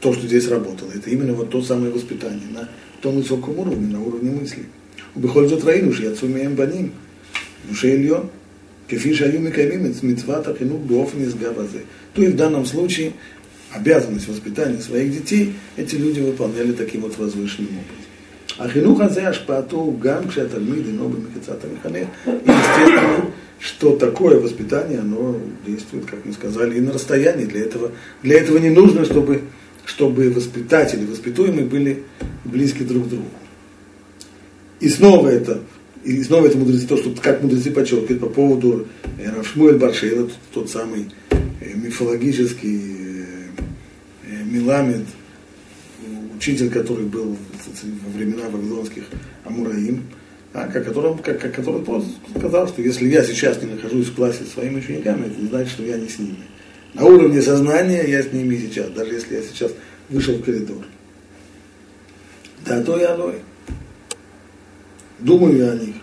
то, 0.00 0.12
что 0.12 0.26
здесь 0.26 0.48
работало, 0.48 0.90
это 0.94 1.08
именно 1.08 1.32
вот 1.32 1.50
то 1.50 1.62
самое 1.62 1.90
воспитание 1.90 2.48
на 2.52 2.68
том 3.00 3.16
высоком 3.16 3.58
уровне, 3.58 3.86
на 3.86 4.02
уровне 4.02 4.30
мысли. 4.30 4.64
Убихользот 5.14 5.64
раину, 5.64 5.92
я 5.92 6.14
сумеем 6.14 6.56
по 6.56 6.62
ним. 6.62 6.92
Душей 7.68 7.96
льон. 7.96 8.28
Кефиша 8.88 9.24
аюми 9.24 9.50
каймим, 9.50 9.92
митцвата 10.02 10.54
хинук, 10.54 10.82
буоф 10.82 11.14
низгабазе 11.14 11.82
то 12.16 12.22
и 12.22 12.28
в 12.28 12.36
данном 12.36 12.64
случае 12.64 13.12
обязанность 13.72 14.26
воспитания 14.26 14.80
своих 14.80 15.12
детей 15.12 15.54
эти 15.76 15.96
люди 15.96 16.20
выполняли 16.20 16.72
таким 16.72 17.02
вот 17.02 17.18
возвышенным 17.18 17.70
образом. 17.70 18.06
А 18.58 18.68
хинух 18.70 19.00
ашпату 19.00 19.90
гам 20.00 20.28
кшатальмиды 20.28 20.90
новый 20.92 21.20
мехицата 21.20 21.66
механе. 21.66 22.08
И 22.26 22.30
естественно, 22.30 23.30
что 23.60 23.96
такое 23.96 24.40
воспитание, 24.40 25.00
оно 25.00 25.38
действует, 25.66 26.06
как 26.06 26.24
мы 26.24 26.32
сказали, 26.32 26.78
и 26.78 26.80
на 26.80 26.92
расстоянии. 26.92 27.44
Для 27.44 27.60
этого, 27.60 27.92
для 28.22 28.40
этого 28.40 28.56
не 28.56 28.70
нужно, 28.70 29.04
чтобы, 29.04 29.42
чтобы 29.84 30.30
воспитатели, 30.30 31.04
воспитуемые 31.04 31.66
были 31.66 32.04
близки 32.44 32.82
друг 32.82 33.06
к 33.06 33.08
другу. 33.08 33.28
И 34.80 34.88
снова 34.88 35.28
это 35.28 35.60
и 36.06 36.22
снова 36.22 36.46
это 36.46 36.56
мудрецы, 36.56 36.86
то, 36.86 36.96
что, 36.96 37.10
как 37.20 37.42
мудрецы 37.42 37.72
подчеркивают 37.72 38.20
по 38.20 38.28
поводу 38.28 38.86
э, 39.18 39.28
Равшмуэль 39.28 39.76
Баршейла, 39.76 40.26
тот, 40.26 40.34
тот 40.54 40.70
самый 40.70 41.06
мифологический 41.86 42.78
э, 42.78 43.24
э, 44.24 44.44
Миламед, 44.44 45.06
учитель, 46.36 46.70
который 46.70 47.06
был 47.06 47.36
во 48.04 48.10
времена 48.10 48.48
вавилонских 48.48 49.04
Амураим, 49.44 50.04
а, 50.52 50.68
как 50.68 50.84
которым, 50.84 51.18
как, 51.18 51.40
как, 51.40 51.54
который 51.54 51.82
просто 51.82 52.10
сказал, 52.36 52.68
что 52.68 52.82
если 52.82 53.08
я 53.08 53.24
сейчас 53.24 53.60
не 53.62 53.70
нахожусь 53.70 54.08
в 54.08 54.14
классе 54.14 54.44
с 54.44 54.52
своими 54.52 54.78
учениками, 54.78 55.26
это 55.26 55.40
не 55.40 55.48
значит, 55.48 55.72
что 55.72 55.82
я 55.82 55.96
не 55.96 56.08
с 56.08 56.18
ними. 56.18 56.36
На 56.94 57.04
уровне 57.04 57.42
сознания 57.42 58.04
я 58.06 58.22
с 58.22 58.32
ними 58.32 58.56
сейчас, 58.56 58.90
даже 58.90 59.14
если 59.14 59.36
я 59.36 59.42
сейчас 59.42 59.72
вышел 60.08 60.34
в 60.34 60.42
коридор. 60.44 60.84
Да 62.64 62.82
то 62.82 62.98
я 62.98 63.14
оно. 63.14 63.32
Думаю 65.18 65.56
я 65.56 65.72
о 65.72 65.76
них. 65.76 65.94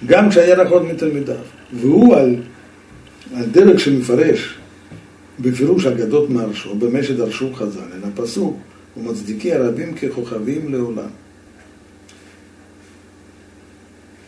Гам 0.00 0.32
шая 0.32 0.56
наход 0.56 0.84
митамидав. 0.90 1.46
Ву 1.70 2.12
аль 2.12 2.44
дерек 3.30 3.80
шемифареш. 3.80 4.61
בפירוש 5.39 5.85
אגדות 5.85 6.29
מהרשו, 6.29 6.75
במה 6.75 7.03
שדרשו 7.03 7.53
חז"ל, 7.53 7.79
אלא 7.97 8.07
פסוק, 8.15 8.57
ומצדיקי 8.97 9.53
הרבים 9.53 9.93
ככוכבים 9.93 10.73
לעולם. 10.73 11.09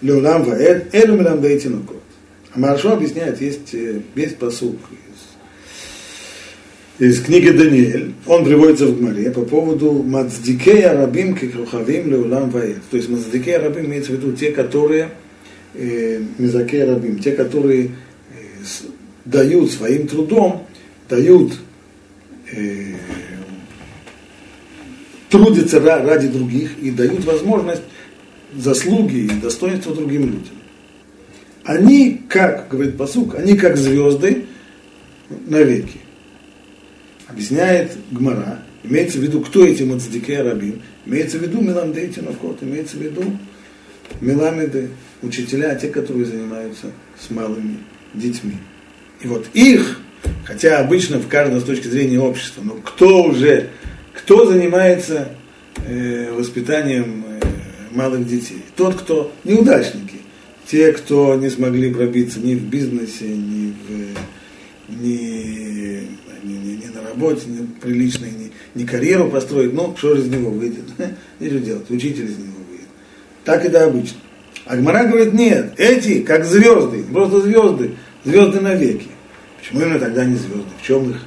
לעולם 0.03 0.41
ועד, 0.47 0.81
אלו 0.93 1.17
מלמדי 1.17 1.59
תינוקות. 1.59 1.99
המהרשו 2.55 2.89
объясняет, 2.93 3.39
есть, 3.41 3.75
есть 4.15 4.37
посук 4.37 4.77
из 6.99 7.21
книги 7.21 7.49
Даниэль, 7.49 8.13
он 8.25 8.43
приводится 8.43 8.85
в 8.87 8.99
Гмаре 8.99 9.31
по 9.31 9.41
поводу 9.41 10.03
Мацдикея 10.03 10.93
Рабим 10.93 11.33
Кикрухавим 11.33 12.11
Леулам 12.11 12.49
Ваэт. 12.49 12.81
То 12.91 12.97
есть 12.97 13.07
Мацдикея 13.07 13.61
Рабим 13.61 13.85
имеется 13.85 14.11
в 14.11 14.15
виду 14.15 14.33
те, 14.33 14.51
которые 14.51 15.11
э, 15.75 16.21
Мизакея 16.37 16.87
Рабим, 16.87 17.19
те, 17.19 17.31
которые 17.31 17.85
э, 17.85 18.65
с, 18.65 18.83
дают 19.23 19.71
своим 19.71 20.07
трудом, 20.07 20.67
дают 21.08 21.54
э, 22.52 22.94
трудятся 25.30 25.80
ради 25.80 26.28
других 26.28 26.78
и 26.78 26.90
дают 26.90 27.24
возможность 27.24 27.82
заслуги 28.54 29.16
и 29.16 29.30
достоинства 29.30 29.94
другим 29.94 30.26
людям. 30.26 30.54
Они, 31.64 32.22
как 32.28 32.68
говорит 32.68 32.96
посук, 32.96 33.34
они 33.34 33.56
как 33.56 33.76
звезды 33.76 34.46
навеки 35.46 35.98
объясняет 37.26 37.92
Гмара, 38.10 38.60
имеется 38.82 39.18
в 39.18 39.22
виду, 39.22 39.40
кто 39.40 39.66
эти 39.66 39.82
мацдике 39.82 40.42
рабим, 40.42 40.82
имеется 41.06 41.38
в 41.38 41.42
виду 41.42 41.60
Меламдей 41.60 42.08
Тинокот, 42.08 42.62
имеется 42.62 42.96
в 42.96 43.00
виду 43.00 43.24
Меламеды, 44.20 44.90
учителя, 45.22 45.74
те, 45.74 45.88
которые 45.88 46.26
занимаются 46.26 46.92
с 47.18 47.30
малыми 47.30 47.78
детьми. 48.12 48.56
И 49.22 49.26
вот 49.26 49.46
их, 49.54 50.00
хотя 50.44 50.78
обычно 50.78 51.18
в 51.18 51.28
каждом 51.28 51.60
с 51.60 51.64
точки 51.64 51.88
зрения 51.88 52.20
общества, 52.20 52.62
но 52.62 52.74
кто 52.74 53.24
уже, 53.24 53.70
кто 54.12 54.50
занимается 54.50 55.28
э, 55.86 56.32
воспитанием 56.32 57.24
э, 57.26 57.40
малых 57.92 58.26
детей? 58.26 58.62
Тот, 58.76 58.94
кто 58.94 59.32
неудачники, 59.44 60.18
те, 60.66 60.92
кто 60.92 61.34
не 61.36 61.50
смогли 61.50 61.92
пробиться 61.92 62.40
ни 62.40 62.54
в 62.54 62.62
бизнесе, 62.62 63.26
ни 63.26 63.74
в, 63.86 65.02
ни 65.02 66.14
не, 66.44 66.58
не, 66.58 66.76
не 66.76 66.86
на 66.88 67.02
работе, 67.02 67.42
не 67.46 67.66
приличной, 67.80 68.30
не, 68.30 68.50
не 68.74 68.86
карьеру 68.86 69.30
построить, 69.30 69.72
ну, 69.72 69.94
что 69.96 70.14
же 70.14 70.22
из 70.22 70.28
него 70.28 70.50
выйдет? 70.50 70.84
И 71.40 71.48
что 71.48 71.58
делать? 71.58 71.90
Учитель 71.90 72.26
из 72.26 72.38
него 72.38 72.58
выйдет. 72.68 72.88
Так 73.44 73.64
это 73.64 73.84
обычно. 73.84 74.18
А 74.66 74.76
Гмара 74.76 75.06
говорит, 75.06 75.34
нет, 75.34 75.74
эти 75.76 76.20
как 76.20 76.44
звезды, 76.44 77.02
просто 77.12 77.40
звезды, 77.40 77.92
звезды 78.24 78.60
навеки. 78.60 79.08
Почему 79.64 79.88
же 79.88 79.98
тогда 79.98 80.26
не 80.26 80.36
звезды? 80.36 80.68
В 80.78 80.86
чем 80.86 81.10
их, 81.10 81.22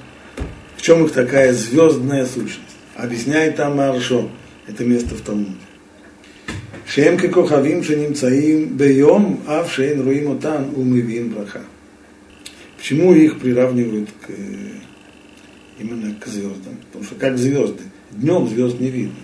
в 0.76 0.82
чем 0.84 1.04
их 1.04 1.12
такая 1.12 1.54
звездная 1.54 2.26
сущность? 2.26 2.62
Объясняет 2.96 3.56
там 3.56 3.78
Маршо, 3.78 4.30
это 4.68 4.86
место 4.86 5.16
в 5.16 5.22
том. 5.22 5.44
Талмуде. 5.44 5.56
Шем 6.86 7.18
кокохавим 7.18 7.84
шенимцаим 7.84 8.78
бейом, 8.78 9.42
а 9.48 9.64
в 9.64 9.72
шейн 9.72 10.02
руим 10.02 10.32
отан 10.34 10.70
умывим 10.76 11.30
браха. 11.30 11.64
Почему 12.78 13.14
их 13.14 13.40
приравнивают 13.40 14.10
к, 14.22 14.30
именно 15.80 16.14
к 16.14 16.28
звездам? 16.28 16.78
Потому 16.86 17.06
что 17.06 17.16
как 17.16 17.40
звезды, 17.40 17.84
днем 18.12 18.48
звезд 18.48 18.80
не 18.80 18.90
видно. 18.90 19.16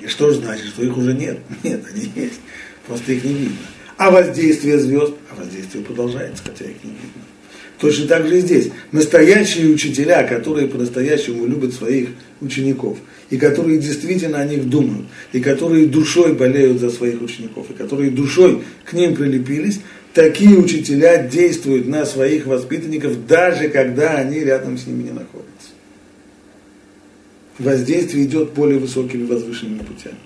И 0.00 0.06
что 0.06 0.30
же 0.30 0.36
значит, 0.36 0.66
что 0.66 0.84
их 0.84 0.96
уже 0.96 1.14
нет? 1.14 1.40
Нет, 1.62 1.82
они 1.92 2.10
есть, 2.14 2.40
просто 2.86 3.12
их 3.12 3.24
не 3.24 3.34
видно. 3.34 3.56
А 3.96 4.10
воздействие 4.10 4.78
звезд, 4.78 5.14
а 5.30 5.34
воздействие 5.34 5.84
продолжается, 5.84 6.42
хотя 6.44 6.64
их 6.64 6.82
не 6.82 6.90
видно. 6.90 7.21
Точно 7.82 8.06
так 8.06 8.28
же 8.28 8.38
и 8.38 8.40
здесь. 8.40 8.70
Настоящие 8.92 9.66
учителя, 9.74 10.22
которые 10.22 10.68
по-настоящему 10.68 11.46
любят 11.46 11.74
своих 11.74 12.10
учеников, 12.40 12.96
и 13.28 13.36
которые 13.36 13.78
действительно 13.78 14.38
о 14.38 14.44
них 14.44 14.70
думают, 14.70 15.06
и 15.32 15.40
которые 15.40 15.86
душой 15.86 16.32
болеют 16.32 16.78
за 16.78 16.90
своих 16.90 17.20
учеников, 17.20 17.70
и 17.70 17.74
которые 17.74 18.12
душой 18.12 18.62
к 18.84 18.92
ним 18.92 19.16
прилепились, 19.16 19.80
такие 20.14 20.56
учителя 20.56 21.26
действуют 21.26 21.88
на 21.88 22.06
своих 22.06 22.46
воспитанников, 22.46 23.26
даже 23.26 23.68
когда 23.68 24.14
они 24.14 24.38
рядом 24.38 24.78
с 24.78 24.86
ними 24.86 25.02
не 25.02 25.10
находятся. 25.10 25.70
Воздействие 27.58 28.26
идет 28.26 28.52
более 28.52 28.78
высокими 28.78 29.26
возвышенными 29.26 29.80
путями. 29.80 30.18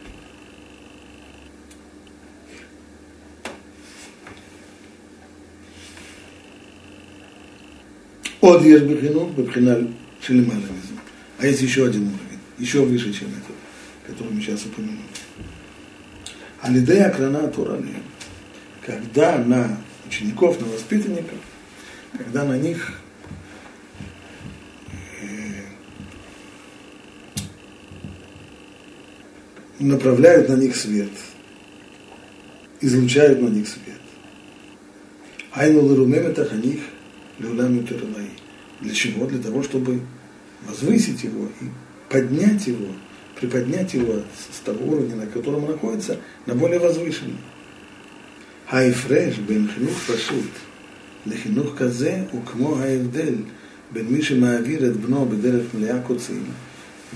От 8.46 8.64
Ешбихину, 8.64 9.26
Бабхиналь 9.26 9.88
Шелемалавизм. 10.20 10.98
А 11.38 11.46
есть 11.46 11.62
еще 11.62 11.86
один 11.86 12.02
уровень, 12.02 12.40
еще 12.58 12.82
выше, 12.82 13.12
чем 13.12 13.28
этот, 13.28 13.56
который 14.06 14.32
мы 14.32 14.40
сейчас 14.40 14.64
упомянули. 14.66 15.00
Алидея 16.62 17.10
Крана 17.10 17.48
Туралия 17.48 18.02
когда 18.86 19.38
на 19.38 19.78
учеников, 20.06 20.60
на 20.60 20.68
воспитанников, 20.68 21.38
когда 22.16 22.44
на 22.44 22.56
них 22.56 22.92
направляют 29.80 30.48
на 30.48 30.54
них 30.54 30.76
свет, 30.76 31.10
излучают 32.80 33.42
на 33.42 33.48
них 33.48 33.66
свет. 33.66 34.00
Айну 35.52 35.84
ларумеметах 35.84 36.52
о 36.52 36.56
них 37.39 37.49
люлами 37.49 37.85
Для 38.81 38.93
чего? 38.93 39.25
Для 39.25 39.39
того, 39.39 39.63
чтобы 39.63 40.01
возвысить 40.67 41.23
его 41.23 41.47
и 41.61 41.65
поднять 42.09 42.67
его, 42.67 42.87
приподнять 43.39 43.93
его 43.93 44.21
с 44.51 44.59
того 44.59 44.93
уровня, 44.93 45.15
на 45.15 45.27
котором 45.27 45.63
он 45.63 45.71
находится, 45.71 46.19
на 46.45 46.55
более 46.55 46.79
возвышенный. 46.79 47.37
ההפרש 48.71 49.37
בין 49.37 49.67
חינוך 49.75 49.97
פשוט 49.97 50.49
לחינוך 51.25 51.73
כזה 51.77 52.23
הוא 52.31 52.41
כמו 52.45 52.79
ההבדל 52.79 53.33
בין 53.93 54.05
מי 54.09 54.21
שמעביר 54.21 54.85
את 54.85 54.97
בנו 54.97 55.25
בדרך 55.25 55.65
מלאה 55.73 55.99
קוצים 55.99 56.43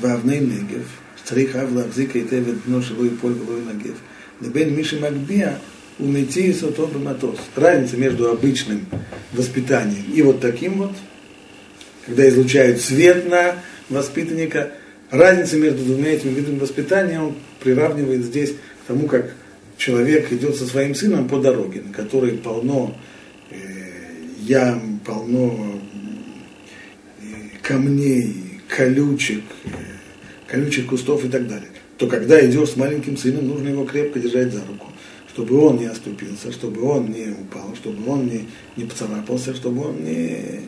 ואבני 0.02 0.40
נגב, 0.40 0.84
שצריך 1.18 1.56
אב 1.56 1.78
להחזיק 1.78 2.16
היטב 2.16 2.50
את 2.50 2.56
בנו 2.68 2.84
שלא 2.84 3.04
ייפול 3.04 3.32
ולא 3.32 3.60
ינגב, 3.60 3.94
לבין 4.42 4.76
מי 4.76 4.84
שמגביה 4.84 5.58
ומטיס 6.00 6.64
אותו 6.64 6.88
במטוס. 6.88 7.40
Разница 7.56 7.98
между 7.98 8.30
обычным 8.30 8.86
воспитанием. 9.33 10.05
И 10.13 10.23
вот 10.23 10.41
таким 10.41 10.79
вот, 10.79 10.93
когда 12.07 12.29
излучают 12.29 12.81
свет 12.81 13.29
на 13.29 13.57
воспитанника, 13.89 14.71
разница 15.11 15.57
между 15.57 15.85
двумя 15.85 16.13
этими 16.13 16.31
видами 16.31 16.59
воспитания 16.59 17.21
он 17.21 17.35
приравнивает 17.61 18.25
здесь 18.25 18.51
к 18.51 18.89
тому, 18.89 19.07
как 19.07 19.33
человек 19.77 20.33
идет 20.33 20.57
со 20.57 20.67
своим 20.67 20.95
сыном 20.95 21.29
по 21.29 21.39
дороге, 21.39 21.83
на 21.83 21.93
которой 21.93 22.33
полно 22.33 22.95
э, 23.51 23.57
ям, 24.41 25.01
полно 25.05 25.81
э, 27.21 27.25
камней, 27.63 28.61
колючек, 28.69 29.43
э, 29.65 29.69
колючих 30.47 30.87
кустов 30.87 31.25
и 31.25 31.29
так 31.29 31.49
далее, 31.49 31.69
то 31.99 32.07
когда 32.07 32.45
идешь 32.45 32.71
с 32.71 32.77
маленьким 32.77 33.17
сыном, 33.17 33.49
нужно 33.49 33.69
его 33.69 33.85
крепко 33.85 34.19
держать 34.19 34.53
за 34.53 34.61
руку, 34.67 34.90
чтобы 35.41 35.59
он 35.65 35.79
не 35.79 35.87
оступился, 35.87 36.53
чтобы 36.53 36.83
он 36.83 37.07
не 37.07 37.29
упал, 37.31 37.75
чтобы 37.75 38.11
он 38.11 38.27
не, 38.27 38.47
не 38.77 38.85
поцарапался, 38.85 39.55
чтобы 39.55 39.89
он 39.89 40.05
не... 40.05 40.61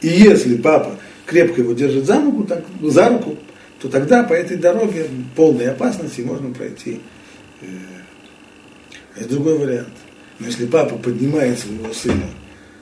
И 0.00 0.08
если 0.08 0.56
папа 0.56 0.96
крепко 1.26 1.60
его 1.60 1.74
держит 1.74 2.06
за 2.06 2.22
руку, 2.22 2.44
так, 2.44 2.64
за 2.80 3.10
руку, 3.10 3.36
то 3.80 3.88
тогда 3.88 4.22
по 4.22 4.32
этой 4.32 4.56
дороге 4.56 5.06
полной 5.34 5.70
опасности 5.70 6.22
можно 6.22 6.52
пройти. 6.54 7.00
Э, 7.60 7.66
это 9.16 9.28
другой 9.28 9.58
вариант. 9.58 9.92
Но 10.38 10.46
если 10.46 10.66
папа 10.66 10.96
поднимает 10.96 11.58
своего 11.58 11.92
сына 11.92 12.30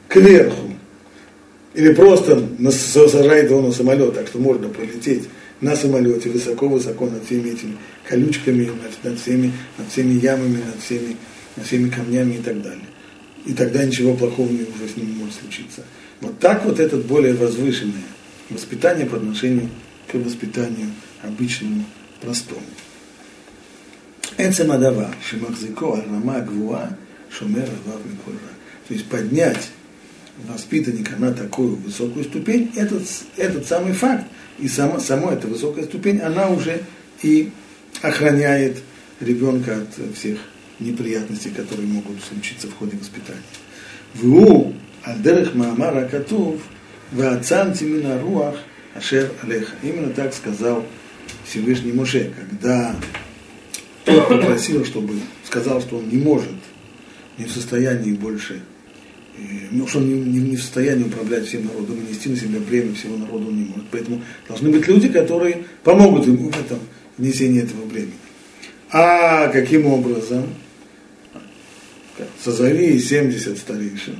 кверху, 0.09 0.71
или 1.75 1.93
просто 1.95 2.41
сажает 2.71 3.51
его 3.51 3.61
на 3.61 3.73
самолет, 3.73 4.15
так 4.15 4.29
что 4.29 4.39
можно 4.39 4.69
полететь 4.69 5.29
на 5.61 5.77
самолете, 5.77 6.31
высоко-высоко 6.31 7.09
над 7.09 7.25
всеми 7.25 7.51
этими 7.51 7.77
колючками, 8.09 8.67
над, 8.67 9.05
над, 9.05 9.21
всеми, 9.21 9.53
над 9.79 9.89
всеми 9.89 10.15
ямами, 10.15 10.63
над 10.65 10.83
всеми, 10.83 11.17
над 11.57 11.67
всеми 11.67 11.91
камнями 11.91 12.35
и 12.35 12.43
так 12.43 12.61
далее. 12.63 12.87
И 13.47 13.53
тогда 13.53 13.85
ничего 13.85 14.15
плохого 14.15 14.49
не, 14.49 14.63
уже 14.63 14.89
с 14.93 14.97
ним 14.97 15.19
может 15.19 15.35
случиться. 15.35 15.83
Вот 16.21 16.39
так 16.39 16.65
вот 16.65 16.81
это 16.81 16.97
более 16.97 17.35
возвышенное 17.35 18.03
воспитание 18.51 19.07
по 19.07 19.17
отношению 19.17 19.69
к 20.11 20.15
воспитанию 20.15 20.89
обычному, 21.23 21.85
простому. 22.21 22.63
Эцем 24.37 24.73
Адава, 24.73 25.15
Шимахзико, 25.29 25.95
Арама, 25.95 26.41
Гвуа, 26.41 26.97
Шумер, 27.31 27.69
То 28.89 28.95
есть 28.95 29.07
поднять 29.07 29.71
воспитанника 30.39 31.17
на 31.17 31.33
такую 31.33 31.77
высокую 31.77 32.25
ступень, 32.25 32.73
этот, 32.77 33.03
этот 33.37 33.67
самый 33.67 33.93
факт 33.93 34.25
и 34.59 34.69
сама, 34.69 35.01
сама 35.01 35.33
эта 35.33 35.47
высокая 35.47 35.85
ступень, 35.85 36.21
она 36.21 36.49
уже 36.49 36.83
и 37.23 37.51
охраняет 38.03 38.79
ребенка 39.21 39.83
от 39.83 40.17
всех 40.17 40.39
неприятностей, 40.81 41.51
которые 41.51 41.87
могут 41.87 42.23
случиться 42.23 42.69
в 42.69 42.75
ходе 42.75 42.97
воспитания. 42.97 43.41
Ву 44.15 44.75
альдерех 45.03 45.55
маамара 45.55 46.07
катув 46.09 46.61
ваацанти 47.13 47.85
мина 47.85 48.21
руах 48.21 48.57
ашер 48.95 49.31
алеха. 49.43 49.75
Именно 49.83 50.11
так 50.11 50.35
сказал 50.35 50.85
Всевышний 51.47 51.93
Муше, 51.93 52.33
когда 52.37 52.95
тот 54.05 54.29
попросил, 54.29 54.85
чтобы 54.85 55.15
сказал, 55.45 55.81
что 55.81 55.99
он 55.99 56.09
не 56.09 56.19
может, 56.19 56.51
не 57.39 57.45
в 57.45 57.53
состоянии 57.53 58.13
больше 58.13 58.63
ну, 59.71 59.87
что 59.87 59.99
он 59.99 60.09
не, 60.09 60.15
не, 60.15 60.51
не 60.51 60.57
в 60.57 60.61
состоянии 60.63 61.05
управлять 61.05 61.47
всем 61.47 61.67
народом 61.67 61.99
и 61.99 62.11
нести 62.11 62.29
на 62.29 62.37
себя 62.37 62.61
бремя 62.61 62.95
всего 62.95 63.17
народа 63.17 63.49
он 63.49 63.57
не 63.57 63.65
может. 63.65 63.85
Поэтому 63.91 64.23
должны 64.47 64.71
быть 64.71 64.87
люди, 64.87 65.09
которые 65.09 65.65
помогут 65.83 66.27
ему 66.27 66.51
в 66.51 66.61
этом 66.61 66.79
внесении 67.19 67.63
этого 67.63 67.85
бремени. 67.85 68.13
А 68.91 69.49
каким 69.49 69.87
образом? 69.87 70.45
Созови 72.43 72.99
70 73.01 73.59
старейшин. 73.59 74.17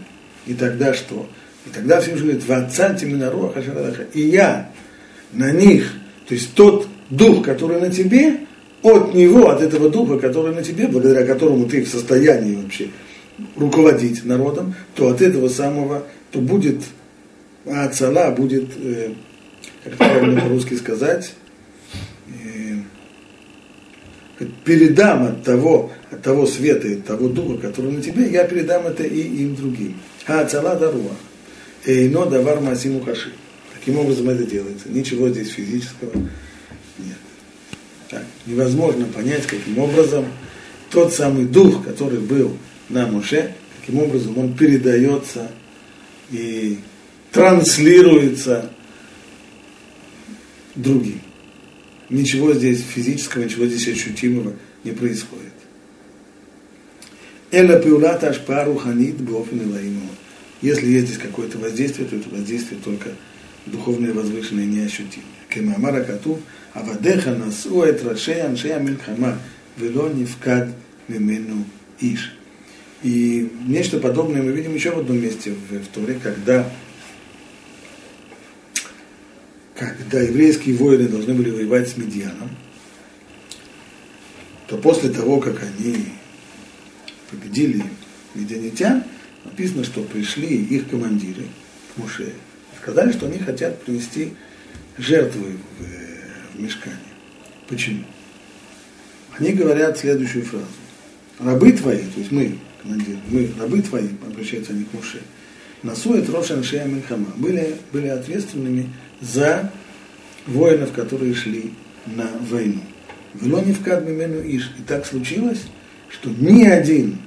И 0.47 0.55
тогда 0.55 0.93
что? 0.93 1.29
И 1.67 1.71
тогда 1.71 2.01
все 2.01 2.13
говорит, 2.13 2.45
вацанти 2.47 3.05
минаруаха 3.05 3.63
и 4.13 4.21
я 4.21 4.71
на 5.33 5.53
них, 5.53 5.93
то 6.27 6.35
есть 6.35 6.55
тот 6.55 6.89
дух, 7.09 7.45
который 7.45 7.81
на 7.81 7.91
тебе, 7.91 8.41
от 8.83 9.15
него, 9.15 9.49
от 9.49 9.63
этого 9.63 9.89
духа, 9.89 10.19
который 10.19 10.55
на 10.55 10.63
тебе, 10.63 10.89
благодаря 10.89 11.25
которому 11.25 11.67
ты 11.67 11.83
в 11.83 11.89
состоянии 11.89 12.57
вообще 12.57 12.89
руководить 13.57 14.25
народом, 14.25 14.75
то 14.95 15.09
от 15.09 15.21
этого 15.21 15.49
самого, 15.49 16.05
то 16.31 16.41
будет 16.41 16.83
Ацала, 17.67 18.31
будет, 18.31 18.71
э, 18.77 19.13
как 19.85 19.97
правильно 19.97 20.41
по-русски 20.41 20.75
сказать, 20.75 21.35
э, 22.29 22.83
передам 24.65 25.25
от 25.25 25.43
того, 25.45 25.91
от 26.11 26.23
того 26.23 26.47
света, 26.47 26.89
от 26.89 27.05
того 27.05 27.29
духа, 27.29 27.69
который 27.69 27.93
на 27.93 28.03
тебе, 28.03 28.31
я 28.31 28.45
передам 28.45 28.87
это 28.87 29.03
и 29.05 29.21
им 29.21 29.57
другим. 29.57 29.97
А 30.27 30.41
Ацала 30.41 30.77
даруа. 30.77 31.13
Эйно 31.87 32.27
давар 32.27 32.61
масиму 32.61 33.01
хаши. 33.01 33.33
Таким 33.75 33.99
образом 33.99 34.29
это 34.31 34.45
делается. 34.45 34.89
Ничего 34.89 35.29
здесь 35.29 35.51
физического 35.51 36.13
нет. 36.99 37.19
Так, 38.11 38.25
невозможно 38.47 39.07
понять, 39.07 39.47
каким 39.47 39.79
образом 39.79 40.25
тот 40.91 41.13
самый 41.13 41.45
дух, 41.45 41.85
который 41.85 42.19
был 42.21 42.57
на 42.89 43.07
Муше, 43.07 43.55
таким 43.81 44.01
образом 44.01 44.39
он 44.39 44.55
передается 44.55 45.51
и 46.31 46.79
транслируется 47.33 48.71
другим. 50.75 51.21
Ничего 52.11 52.53
здесь 52.53 52.83
физического, 52.83 53.45
ничего 53.45 53.67
здесь 53.67 53.89
ощутимого 53.89 54.55
не 54.85 54.93
происходит. 54.93 55.53
Эла 57.51 57.81
пиулата 57.81 58.29
ашпару 58.29 58.77
ханит 58.77 59.17
бофин 59.17 59.73
Если 60.61 60.87
есть 60.87 61.07
здесь 61.07 61.19
какое-то 61.19 61.59
воздействие, 61.59 62.09
то 62.09 62.17
это 62.17 62.29
воздействие 62.29 62.81
только 62.85 63.11
духовное, 63.67 64.13
возвышенное, 64.13 64.67
неощутимое. 64.67 65.29
Кемамара 65.49 66.03
кату, 66.03 66.41
авадеха 66.73 67.31
насу 67.35 67.83
эт 67.83 68.05
рашея 68.05 68.47
аншея 68.47 68.79
мильхама, 68.79 69.39
вело 69.77 70.09
нивкад 70.09 70.69
мимену 71.09 71.65
иш. 72.01 72.33
И 73.05 73.53
нечто 73.67 73.99
подобное 73.99 74.43
мы 74.43 74.53
видим 74.53 74.75
еще 74.75 74.91
в 74.91 74.99
одном 74.99 75.21
месте 75.21 75.53
в, 75.53 75.79
в 75.79 75.89
Торе, 75.89 76.19
когда, 76.23 76.67
когда 79.77 80.23
еврейские 80.23 80.75
воины 80.77 81.07
должны 81.09 81.35
были 81.35 81.51
воевать 81.51 81.87
с 81.87 81.99
Медьяном, 81.99 82.49
то 84.69 84.79
после 84.79 85.11
того, 85.11 85.39
как 85.39 85.63
они 85.63 86.07
победили 87.31 87.85
медианитян, 88.35 89.05
написано, 89.45 89.85
что 89.85 90.03
пришли 90.03 90.57
их 90.65 90.89
командиры 90.89 91.43
к 91.95 91.99
Муше, 91.99 92.33
сказали, 92.81 93.13
что 93.13 93.27
они 93.27 93.39
хотят 93.39 93.83
принести 93.83 94.33
жертвы 94.97 95.59
в, 95.79 96.57
в 96.57 96.63
мешкане. 96.63 96.97
Почему? 97.69 98.05
Они 99.39 99.53
говорят 99.53 99.99
следующую 99.99 100.47
фразу. 100.47 100.65
Рабы 101.39 101.71
твои, 101.73 101.99
то 101.99 102.21
есть 102.21 102.33
мы, 102.33 102.59
мы, 102.85 103.51
рабы 103.59 103.83
твои, 103.83 104.09
обращаются 104.27 104.73
они 104.73 104.85
к 104.85 104.93
Муше, 104.93 105.21
насует 105.83 106.29
Роша 106.29 106.63
Шея 106.63 106.85
Мельхама, 106.85 107.27
были, 107.37 107.77
были 107.93 108.09
ответственными 108.09 108.91
за 109.21 109.71
воинов, 110.47 110.93
которые 110.93 111.35
шли 111.35 111.73
на 112.07 112.29
войну. 112.51 112.81
Вело 113.35 113.61
не 113.61 113.73
в 113.73 113.83
Кадмимену 113.83 114.41
Иш. 114.41 114.73
И 114.79 114.83
так 114.83 115.07
случилось, 115.07 115.63
что 116.09 116.31
ни 116.31 116.65
один, 116.65 117.19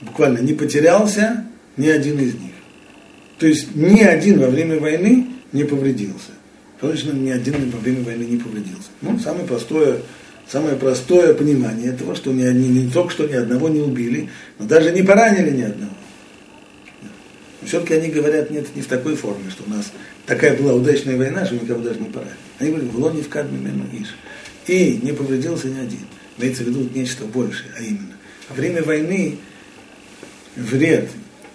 буквально 0.00 0.38
не 0.38 0.52
потерялся, 0.52 1.46
ни 1.76 1.88
один 1.88 2.18
из 2.18 2.34
них. 2.34 2.52
То 3.38 3.46
есть 3.46 3.74
ни 3.74 4.00
один 4.00 4.40
во 4.40 4.48
время 4.48 4.78
войны 4.78 5.28
не 5.52 5.64
повредился. 5.64 6.30
Точно 6.80 7.12
ни 7.12 7.30
один 7.30 7.70
во 7.70 7.78
время 7.78 8.02
войны 8.02 8.24
не 8.24 8.38
повредился. 8.38 8.88
Ну, 9.02 9.18
самое 9.18 9.46
простое 9.46 9.98
самое 10.52 10.76
простое 10.76 11.32
понимание 11.32 11.88
этого, 11.92 12.14
что 12.14 12.30
ни, 12.30 12.42
ни, 12.42 12.80
не 12.80 12.90
только 12.90 13.10
что 13.10 13.26
ни 13.26 13.32
одного 13.32 13.70
не 13.70 13.80
убили, 13.80 14.28
но 14.58 14.66
даже 14.66 14.92
не 14.92 15.02
поранили 15.02 15.50
ни 15.50 15.62
одного. 15.62 15.94
Но 17.62 17.66
все-таки 17.66 17.94
они 17.94 18.08
говорят, 18.08 18.50
нет, 18.50 18.66
не 18.76 18.82
в 18.82 18.86
такой 18.86 19.16
форме, 19.16 19.50
что 19.50 19.64
у 19.66 19.70
нас 19.70 19.90
такая 20.26 20.54
была 20.54 20.74
удачная 20.74 21.16
война, 21.16 21.46
что 21.46 21.54
никого 21.54 21.80
даже 21.80 22.00
не 22.00 22.10
поранили. 22.10 22.36
Они 22.58 22.70
говорят, 22.70 22.90
в 22.92 22.98
лоне 22.98 23.22
в 23.22 23.28
кадме 23.30 23.58
мену 23.58 23.84
иш. 23.92 24.08
И 24.66 25.00
не 25.02 25.12
повредился 25.12 25.68
ни 25.68 25.78
один. 25.78 26.06
Имеется 26.36 26.64
в 26.64 26.66
виду 26.66 26.86
нечто 26.94 27.24
большее, 27.24 27.70
а 27.78 27.82
именно. 27.82 28.16
Во 28.50 28.54
время 28.54 28.82
войны 28.82 29.38
вред, 30.56 31.08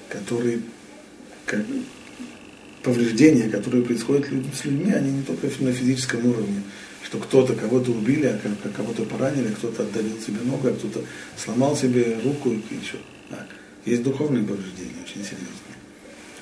который, 0.10 0.64
как, 1.46 1.62
повреждения, 2.82 3.48
которые 3.48 3.84
происходят 3.84 4.26
с 4.56 4.66
людьми, 4.66 4.92
они 4.92 5.12
не 5.12 5.24
только 5.24 5.48
на 5.60 5.72
физическом 5.72 6.26
уровне, 6.26 6.64
что 7.08 7.20
кто-то 7.20 7.54
кого-то 7.54 7.92
убили, 7.92 8.26
а 8.26 8.70
кого-то 8.76 9.04
поранили, 9.04 9.48
кто-то 9.54 9.84
отдалил 9.84 10.20
себе 10.20 10.40
ногу, 10.44 10.68
а 10.68 10.74
кто-то 10.74 11.02
сломал 11.38 11.78
себе 11.78 12.18
руку 12.22 12.52
и 12.52 12.56
еще. 12.56 12.98
Так. 13.30 13.48
Есть 13.86 14.04
духовные 14.04 14.44
повреждения 14.44 15.02
очень 15.02 15.24
серьезные. 15.24 15.78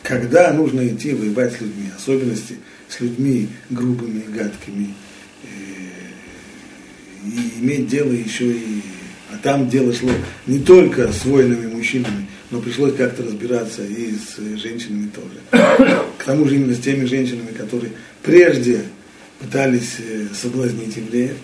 Когда 0.02 0.52
нужно 0.54 0.88
идти 0.88 1.14
воевать 1.14 1.54
с 1.54 1.62
людьми, 1.62 1.92
особенности 1.96 2.58
с 2.90 3.00
людьми 3.00 3.50
грубыми, 3.70 4.22
гадкими, 4.22 4.96
э, 5.44 5.48
и 7.26 7.60
иметь 7.62 7.88
дело 7.88 8.12
еще 8.12 8.52
и... 8.52 8.82
А 9.32 9.38
там 9.38 9.70
дело 9.70 9.94
шло 9.94 10.12
не 10.48 10.60
только 10.60 11.12
с 11.12 11.26
воинами, 11.26 11.68
мужчинами, 11.68 12.28
но 12.50 12.60
пришлось 12.62 12.96
как-то 12.96 13.22
разбираться 13.24 13.84
и 13.84 14.14
с 14.14 14.38
женщинами 14.60 15.10
тоже. 15.10 15.42
К 16.18 16.24
тому 16.24 16.48
же 16.48 16.56
именно 16.56 16.74
с 16.74 16.80
теми 16.80 17.06
женщинами, 17.06 17.52
которые 17.52 17.92
прежде 18.24 18.86
пытались 19.40 19.98
э, 20.00 20.28
соблазнить 20.34 20.96
евреев 20.98 21.38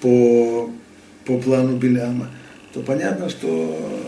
по, 0.00 0.70
по 1.24 1.38
плану 1.38 1.76
Беляма, 1.76 2.30
то 2.72 2.80
понятно, 2.80 3.28
что 3.28 4.04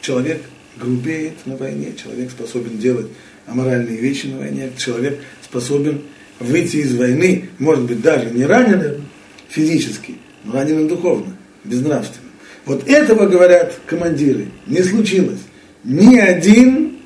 человек 0.00 0.42
грубеет 0.76 1.46
на 1.46 1.56
войне, 1.56 1.94
человек 2.00 2.30
способен 2.30 2.78
делать 2.78 3.06
аморальные 3.46 3.98
вещи 3.98 4.26
на 4.26 4.38
войне, 4.38 4.70
человек 4.76 5.20
способен 5.42 6.02
выйти 6.38 6.76
из 6.76 6.94
войны, 6.94 7.50
может 7.58 7.84
быть, 7.84 8.00
даже 8.00 8.30
не 8.30 8.44
раненым 8.44 9.06
физически, 9.48 10.16
но 10.44 10.54
раненым 10.54 10.88
духовно, 10.88 11.36
безнравственно. 11.64 12.30
Вот 12.64 12.88
этого, 12.88 13.26
говорят 13.26 13.78
командиры, 13.86 14.48
не 14.66 14.82
случилось. 14.82 15.40
Ни 15.84 16.16
один, 16.16 16.98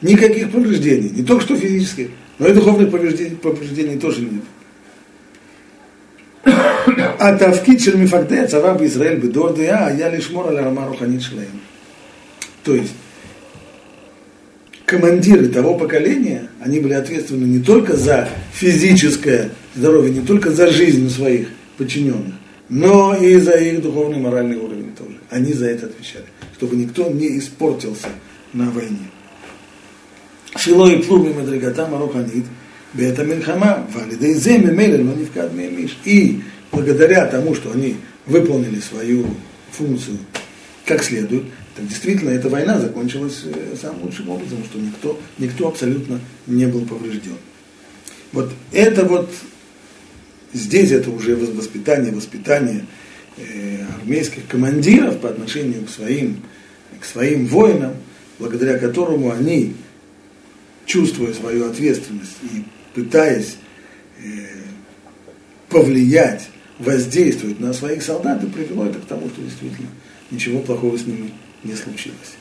никаких 0.00 0.50
повреждений, 0.50 1.10
не 1.10 1.22
только 1.22 1.44
что 1.44 1.56
физических, 1.56 2.10
но 2.38 2.48
и 2.48 2.52
духовных 2.52 2.90
повреждений, 2.90 3.36
повреждений 3.36 3.98
тоже 3.98 4.22
нет. 4.22 4.42
А 7.18 7.36
тавкит 7.36 7.82
шель 7.82 7.96
мифактея 7.96 8.44
а 8.44 8.48
цава 8.48 8.74
бы 8.74 8.86
Израиль 8.86 9.18
бы 9.18 9.28
дордея, 9.28 9.86
а 9.86 9.92
я 9.92 10.08
лишь 10.08 10.30
мора 10.30 10.52
ля 10.52 10.62
рама 10.62 10.86
руханит 10.86 11.22
шлеем. 11.22 11.60
То 12.62 12.74
есть, 12.74 12.92
командиры 14.84 15.48
того 15.48 15.76
поколения, 15.76 16.48
они 16.60 16.80
были 16.80 16.94
ответственны 16.94 17.44
не 17.44 17.60
только 17.60 17.96
за 17.96 18.28
физическое 18.52 19.50
здоровье, 19.74 20.14
не 20.14 20.24
только 20.24 20.50
за 20.50 20.70
жизнь 20.70 21.10
своих 21.10 21.48
подчиненных, 21.76 22.34
но 22.68 23.16
и 23.16 23.36
за 23.36 23.52
их 23.52 23.82
духовный 23.82 24.18
моральный 24.18 24.56
уровень 24.56 24.92
тоже. 24.96 25.18
Они 25.30 25.52
за 25.52 25.66
это 25.66 25.86
отвечали, 25.86 26.26
чтобы 26.56 26.76
никто 26.76 27.10
не 27.10 27.38
испортился 27.38 28.08
на 28.52 28.70
войне. 28.70 29.10
И 30.54 31.02
плуг 31.02 31.26
и 31.26 31.32
мадригата 31.32 31.86
мароханит, 31.86 32.44
бета 32.94 33.24
мельхама, 33.24 33.86
валидей 33.94 34.34
земе 34.34 34.72
мелен, 34.72 35.06
но 35.06 35.14
не 35.14 35.24
вкад 35.24 35.52
миш. 35.52 35.96
И 36.04 36.42
благодаря 36.72 37.26
тому, 37.26 37.54
что 37.54 37.72
они 37.72 37.96
выполнили 38.26 38.80
свою 38.80 39.26
функцию 39.70 40.18
как 40.84 41.02
следует, 41.02 41.44
так 41.76 41.86
действительно 41.86 42.30
эта 42.30 42.48
война 42.48 42.80
закончилась 42.80 43.44
самым 43.80 44.04
лучшим 44.04 44.30
образом, 44.30 44.64
что 44.64 44.78
никто, 44.78 45.20
никто 45.38 45.68
абсолютно 45.68 46.20
не 46.46 46.66
был 46.66 46.84
поврежден. 46.86 47.36
Вот 48.32 48.50
это 48.72 49.04
вот, 49.04 49.30
здесь 50.52 50.90
это 50.90 51.10
уже 51.10 51.36
воспитание, 51.36 52.12
воспитание 52.12 52.84
армейских 54.00 54.46
командиров 54.48 55.20
по 55.20 55.28
отношению 55.28 55.84
к 55.84 55.90
своим, 55.90 56.42
к 57.00 57.04
своим 57.04 57.46
воинам, 57.46 57.94
благодаря 58.38 58.78
которому 58.78 59.30
они, 59.30 59.74
чувствуя 60.87 61.33
свою 61.33 61.69
ответственность 61.69 62.37
и 62.43 62.63
пытаясь 62.93 63.57
э, 64.23 64.29
повлиять, 65.69 66.49
воздействовать 66.79 67.59
на 67.59 67.73
своих 67.73 68.03
солдат, 68.03 68.43
и 68.43 68.47
привело 68.47 68.85
это 68.85 68.99
к 68.99 69.05
тому, 69.05 69.29
что 69.29 69.41
действительно 69.41 69.89
ничего 70.31 70.59
плохого 70.61 70.97
с 70.97 71.05
ними 71.05 71.31
не 71.63 71.75
случилось. 71.75 72.35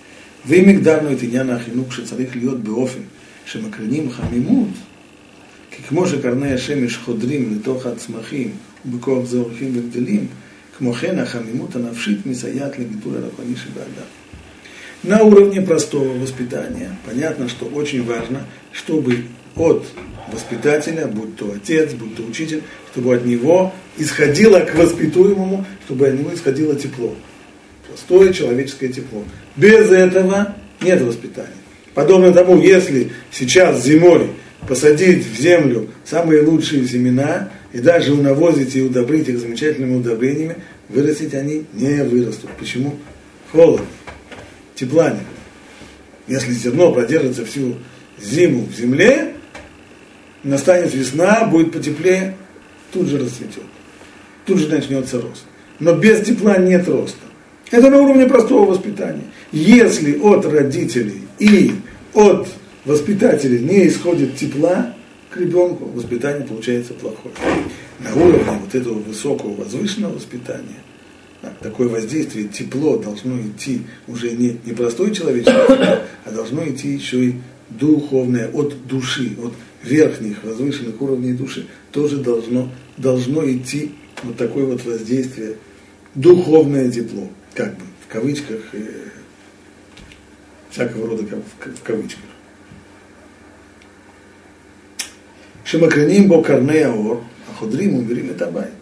ואם 0.47 0.69
הגדרנו 0.69 1.13
את 1.13 1.23
עניין 1.23 1.51
החינוך 1.51 1.93
שצריך 1.93 2.37
להיות 2.37 2.63
באופן 2.65 3.01
שמקרינים 3.47 4.11
חמימות, 4.11 4.69
כי 5.71 5.83
כמו 5.83 6.07
שקרני 6.07 6.53
השמש 6.53 6.97
חודרים 6.97 7.57
לתוך 7.57 7.87
הצמחים 7.87 8.51
ובכוח 8.87 9.25
זה 9.25 9.39
הולכים 9.39 9.71
וגדלים, 9.75 10.27
כמו 10.79 10.93
כן 10.93 11.19
החמימות 11.19 11.77
הנפשית 11.77 12.27
מסייעת 12.27 12.79
לגידול 12.79 13.17
הרוחני 13.17 13.57
שבאדם. 13.57 14.07
На 15.04 15.24
уровне 15.24 15.62
простого 15.62 16.18
воспитания 16.18 16.98
понятно, 17.06 17.48
что 17.50 17.66
очень 17.66 18.04
важно, 18.04 18.46
чтобы 18.72 19.26
от 19.56 19.86
воспитателя, 20.32 21.08
будь 21.08 21.36
то 21.36 21.54
отец, 21.56 21.94
будь 21.94 22.16
то 22.16 22.24
учитель, 22.24 22.64
чтобы 22.92 23.16
от 23.16 23.26
него 23.26 23.74
исходило 23.98 24.60
к 24.60 24.76
воспитуемому, 24.76 25.66
чтобы 25.86 26.08
от 26.08 26.20
него 26.20 26.34
исходило 26.34 26.76
тепло 26.76 27.16
простое 27.98 28.32
человеческое 28.32 28.90
тепло. 28.90 29.24
Без 29.56 29.90
этого 29.92 30.56
нет 30.82 31.02
воспитания. 31.02 31.50
Подобно 31.94 32.32
тому, 32.32 32.62
если 32.62 33.12
сейчас 33.32 33.84
зимой 33.84 34.30
посадить 34.68 35.26
в 35.26 35.40
землю 35.40 35.90
самые 36.06 36.44
лучшие 36.44 36.88
семена 36.88 37.50
и 37.74 37.80
даже 37.80 38.14
унавозить 38.14 38.76
и 38.76 38.82
удобрить 38.84 39.28
их 39.30 39.40
замечательными 39.40 39.96
удобрениями, 39.96 40.58
вырастить 40.90 41.34
они 41.34 41.66
не 41.74 42.04
вырастут. 42.04 42.52
Почему? 42.60 42.96
Холодно, 43.52 43.86
тепла. 44.78 45.14
Если 46.28 46.52
зерно 46.52 46.94
продержится 46.94 47.46
всю 47.46 47.76
зиму 48.22 48.66
в 48.66 48.78
земле, 48.78 49.34
настанет 50.44 50.94
весна, 50.94 51.46
будет 51.46 51.72
потеплее, 51.72 52.36
тут 52.92 53.08
же 53.08 53.20
расцветет. 53.20 53.64
Тут 54.46 54.60
же 54.60 54.70
начнется 54.70 55.20
рост. 55.22 55.44
Но 55.80 55.94
без 55.94 56.26
тепла 56.26 56.58
нет 56.58 56.88
роста. 56.88 57.18
Это 57.70 57.90
на 57.90 57.98
уровне 57.98 58.26
простого 58.26 58.66
воспитания. 58.66 59.24
Если 59.52 60.18
от 60.18 60.46
родителей 60.46 61.22
и 61.40 61.74
от 62.14 62.48
воспитателей 62.86 63.60
не 63.60 63.88
исходит 63.88 64.38
тепла 64.38 64.94
к 65.30 65.38
ребенку, 65.38 65.86
воспитание 65.86 66.46
получается 66.48 66.94
плохое. 66.94 67.36
На 68.00 68.14
уровне 68.16 68.60
вот 68.62 68.74
этого 68.74 69.00
высокого 69.00 69.54
возвышенного 69.54 70.14
воспитания 70.14 70.82
такое 71.62 71.88
воздействие, 71.88 72.48
тепло 72.48 72.98
должно 72.98 73.40
идти 73.40 73.82
уже 74.08 74.32
не, 74.32 74.58
не 74.66 74.74
простой 74.74 75.14
человеческий 75.14 75.54
а 76.26 76.32
должно 76.32 76.68
идти 76.68 76.94
еще 76.94 77.26
и 77.26 77.36
духовное, 77.70 78.50
от 78.50 78.88
души, 78.88 79.36
от 79.44 79.54
верхних 79.84 80.44
возвышенных 80.44 81.02
уровней 81.02 81.34
души, 81.34 81.68
тоже 81.92 82.18
должно, 82.18 82.72
должно 82.98 83.50
идти 83.50 83.92
вот 84.24 84.38
такое 84.38 84.66
вот 84.66 84.84
воздействие, 84.86 85.56
духовное 86.16 86.90
тепло 86.92 87.30
как 87.54 87.76
бы, 87.76 87.84
в 88.08 88.12
кавычках, 88.12 88.62
э, 88.74 89.10
всякого 90.70 91.08
рода 91.08 91.26
как, 91.26 91.40
в, 91.76 91.82
кавычках. 91.82 92.24
Шимакраним 95.66 96.28
бо 96.28 96.42
карней 96.44 96.86
аор, 96.86 97.24
а 97.50 97.60
ходрим 97.60 97.96
умерим 97.96 98.30
это 98.30 98.50
байт. 98.50 98.77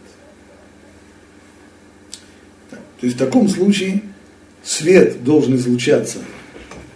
То 3.06 3.08
есть 3.08 3.22
в 3.22 3.24
таком 3.24 3.48
случае 3.48 4.02
свет 4.64 5.24
должен 5.24 5.58
излучаться 5.58 6.18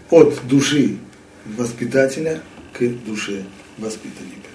от 0.09 0.41
души 0.47 0.97
воспитателя 1.45 2.41
к 2.73 2.79
душе 3.05 3.43
воспитанника. 3.77 4.49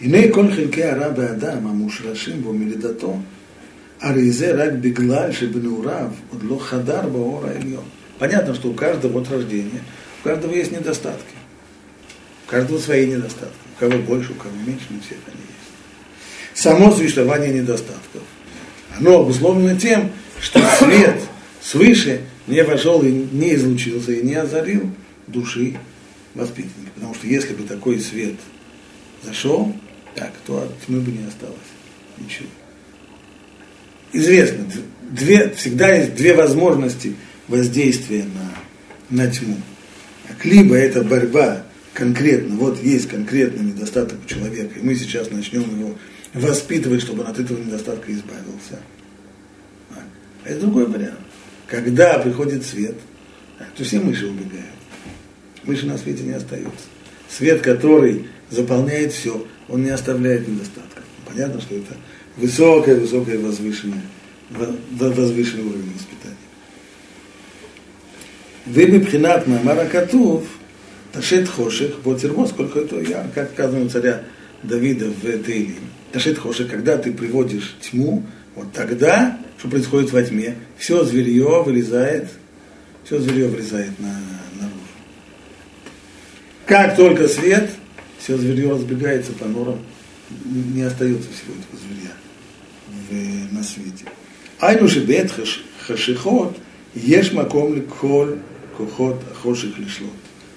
Иней 0.00 0.28
кон 0.28 0.52
хельке 0.52 0.90
араба 0.90 1.28
адам 1.28 1.68
амушрашим 1.68 2.42
бо 2.42 2.52
милидато, 2.52 3.18
аризе 3.98 4.52
рак 4.52 4.78
беглаль 4.78 5.32
шебенурав, 5.32 6.12
одло 6.30 6.56
лохадар 6.56 7.08
баора 7.08 7.54
ильон. 7.54 7.84
Понятно, 8.18 8.54
что 8.54 8.68
у 8.68 8.74
каждого 8.74 9.22
от 9.22 9.30
рождения, 9.30 9.80
у 10.20 10.28
каждого 10.28 10.52
есть 10.52 10.70
недостатки. 10.70 11.34
У 12.46 12.50
каждого 12.50 12.78
свои 12.78 13.06
недостатки. 13.06 13.56
У 13.74 13.80
кого 13.80 13.96
больше, 14.02 14.32
у 14.32 14.34
кого 14.34 14.54
меньше, 14.66 14.84
но 14.90 15.00
все 15.00 15.14
они 15.26 15.40
есть. 15.40 16.62
Само 16.62 16.92
существование 16.92 17.54
недостатков 17.54 18.20
оно 18.98 19.20
обусловлено 19.20 19.78
тем, 19.78 20.10
что 20.40 20.60
свет 20.78 21.20
свыше 21.62 22.22
не 22.46 22.62
вошел 22.62 23.02
и 23.02 23.10
не 23.10 23.54
излучился, 23.54 24.12
и 24.12 24.22
не 24.22 24.34
озарил 24.34 24.90
души 25.26 25.76
воспитанника. 26.34 26.90
Потому 26.94 27.14
что 27.14 27.26
если 27.26 27.54
бы 27.54 27.64
такой 27.64 28.00
свет 28.00 28.34
зашел, 29.22 29.74
так, 30.14 30.32
то 30.46 30.62
от 30.62 30.86
тьмы 30.86 31.00
бы 31.00 31.10
не 31.10 31.26
осталось 31.26 31.56
ничего 32.18 32.48
известно, 34.14 34.64
две, 35.10 35.50
всегда 35.50 35.94
есть 35.94 36.14
две 36.14 36.34
возможности 36.34 37.14
воздействия 37.48 38.24
на, 39.10 39.24
на 39.24 39.30
тьму. 39.30 39.56
Либо 40.42 40.76
это 40.76 41.02
борьба 41.02 41.64
конкретно, 41.92 42.56
вот 42.56 42.82
есть 42.82 43.08
конкретный 43.08 43.66
недостаток 43.66 44.18
у 44.24 44.28
человека, 44.28 44.78
и 44.78 44.82
мы 44.82 44.94
сейчас 44.94 45.30
начнем 45.30 45.62
его 45.62 45.94
воспитывай, 46.34 47.00
чтобы 47.00 47.22
он 47.22 47.28
от 47.28 47.38
этого 47.38 47.58
недостатка 47.58 48.12
избавился. 48.12 48.80
А 49.90 50.02
это 50.44 50.60
другой 50.60 50.86
вариант. 50.86 51.20
Когда 51.66 52.18
приходит 52.18 52.66
свет, 52.66 52.96
то 53.76 53.84
все 53.84 54.00
мыши 54.00 54.26
убегают. 54.26 54.66
Мыши 55.62 55.86
на 55.86 55.96
свете 55.96 56.24
не 56.24 56.32
остаются. 56.32 56.86
Свет, 57.28 57.62
который 57.62 58.26
заполняет 58.50 59.12
все, 59.12 59.46
он 59.68 59.82
не 59.82 59.90
оставляет 59.90 60.46
недостатка. 60.46 61.02
Понятно, 61.26 61.60
что 61.60 61.76
это 61.76 61.94
высокое-высокое 62.36 63.38
возвышенное, 63.38 64.02
возвышенный 64.90 65.64
уровень 65.64 65.92
воспитания. 65.94 65.96
испытания. 65.96 66.36
Выбипхинат 68.66 69.46
Мамара 69.46 69.86
Катув, 69.86 70.44
Ташет 71.12 71.48
хошек, 71.48 71.96
Ботермо, 72.00 72.46
сколько 72.46 72.80
это 72.80 73.00
я, 73.00 73.26
как 73.34 73.52
сказано 73.52 73.88
царя 73.88 74.24
Давида 74.64 75.10
в 75.10 75.42
Тейлим. 75.44 75.90
Ташет 76.12 76.38
хошек, 76.38 76.70
когда 76.70 76.96
ты 76.96 77.12
приводишь 77.12 77.76
тьму, 77.80 78.24
вот 78.54 78.72
тогда, 78.72 79.38
что 79.58 79.68
происходит 79.68 80.12
во 80.12 80.22
тьме, 80.22 80.56
все 80.78 81.04
зверье 81.04 81.62
вылезает, 81.62 82.28
все 83.04 83.18
зверье 83.20 83.48
вылезает 83.48 83.98
на, 83.98 84.12
наружу. 84.60 84.76
Как 86.66 86.96
только 86.96 87.28
свет, 87.28 87.70
все 88.18 88.36
зверье 88.36 88.70
разбегается 88.70 89.32
по 89.32 89.46
норам, 89.46 89.80
не 90.44 90.82
остается 90.82 91.28
всего 91.30 91.54
этого 91.54 91.78
зверя 91.82 92.14
в, 93.10 93.54
на 93.54 93.62
свете. 93.62 94.04
Айну 94.60 94.88
шебет 94.88 95.32
хашихот, 95.86 96.56
ешь 96.94 97.32
маком 97.32 97.74
ликхоль 97.74 98.38
кухот 98.76 99.20
хоших 99.42 99.78
лишлот. 99.78 100.10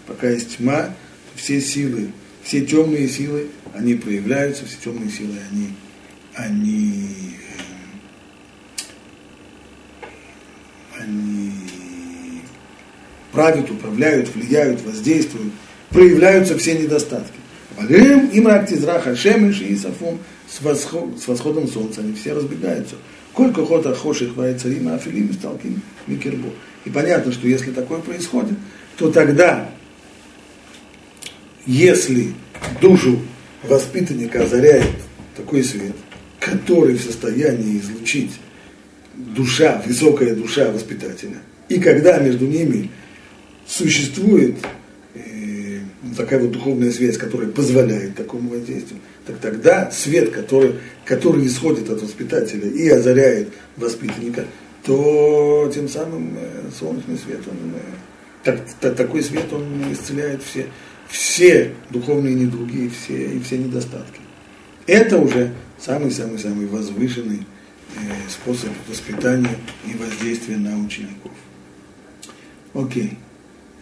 Пока 0.06 0.30
есть 0.30 0.58
тьма, 0.58 0.94
все 1.36 1.60
силы, 1.60 2.12
все 2.48 2.62
темные 2.62 3.10
силы, 3.10 3.48
они 3.74 3.96
проявляются, 3.96 4.66
все 4.66 4.78
темные 4.86 5.10
силы, 5.10 5.36
они, 5.52 5.74
они, 6.34 7.36
э, 10.98 11.04
они 11.04 11.52
правят, 13.34 13.70
управляют, 13.70 14.34
влияют, 14.34 14.82
воздействуют, 14.86 15.52
проявляются 15.90 16.58
все 16.58 16.80
недостатки. 16.80 17.36
Валим 17.76 18.28
им 18.28 18.48
рактизраха 18.48 19.14
шемеш 19.14 19.60
и 19.60 19.76
сафум 19.76 20.20
с, 20.50 20.62
восход, 20.62 21.22
с 21.22 21.28
восходом 21.28 21.68
солнца, 21.68 22.00
они 22.00 22.14
все 22.14 22.32
разбегаются. 22.32 22.96
Сколько 23.34 23.66
хота 23.66 23.94
хоших 23.94 24.38
вайцарим, 24.38 24.88
афилим 24.88 25.34
сталким 25.34 25.82
микербо. 26.08 26.50
И 26.86 26.90
понятно, 26.90 27.34
что 27.34 27.46
если 27.46 27.72
такое 27.72 28.00
происходит, 28.00 28.58
то 28.96 29.12
тогда, 29.12 29.70
если 31.68 32.34
душу 32.82 33.20
воспитанника 33.64 34.44
озаряет 34.44 34.96
такой 35.36 35.64
свет, 35.64 35.94
который 36.40 36.96
в 36.96 37.02
состоянии 37.02 37.78
излучить 37.78 38.32
душа, 39.16 39.84
высокая 39.86 40.34
душа 40.34 40.72
воспитателя, 40.72 41.38
и 41.70 41.80
когда 41.80 42.18
между 42.20 42.46
ними 42.46 42.90
существует 43.68 44.56
э, 45.14 45.80
такая 46.16 46.40
вот 46.40 46.52
духовная 46.52 46.92
связь, 46.92 47.18
которая 47.18 47.50
позволяет 47.50 48.16
такому 48.16 48.52
воздействию, 48.52 49.02
так 49.26 49.38
тогда 49.40 49.92
свет, 49.92 50.32
который, 50.32 50.76
который 51.04 51.46
исходит 51.46 51.90
от 51.90 52.02
воспитателя 52.02 52.70
и 52.70 52.88
озаряет 52.88 53.50
воспитанника, 53.76 54.46
то 54.86 55.70
тем 55.74 55.90
самым 55.90 56.38
э, 56.38 56.70
солнечный 56.80 57.18
свет, 57.18 57.42
он, 57.46 57.74
э, 58.46 58.58
так, 58.80 58.96
такой 58.96 59.22
свет, 59.22 59.52
он 59.52 59.92
исцеляет 59.92 60.42
все, 60.44 60.68
все 61.10 61.74
духовные 61.90 62.36
недуги 62.36 62.86
и 62.86 62.90
все, 62.90 63.34
и 63.34 63.40
все 63.40 63.58
недостатки. 63.58 64.20
Это 64.86 65.18
уже 65.18 65.54
самый-самый-самый 65.80 66.66
возвышенный 66.68 67.46
э, 67.96 68.00
способ 68.30 68.70
воспитания 68.88 69.56
и 69.86 69.96
воздействия 69.98 70.58
на 70.58 70.80
учеников. 70.80 71.32
Окей. 72.74 73.18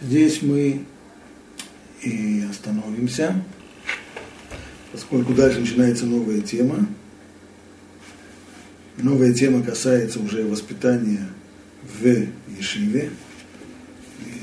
Здесь 0.02 0.42
мы 0.42 0.82
и 2.02 2.44
остановимся, 2.50 3.44
поскольку 4.92 5.34
дальше 5.34 5.62
начинается 5.62 6.06
новая 6.06 6.42
тема. 6.42 6.88
Новая 8.98 9.34
тема 9.34 9.64
касается 9.64 10.20
уже 10.20 10.46
воспитания 10.46 11.28
в 12.00 12.28
Ешиве. 12.58 13.12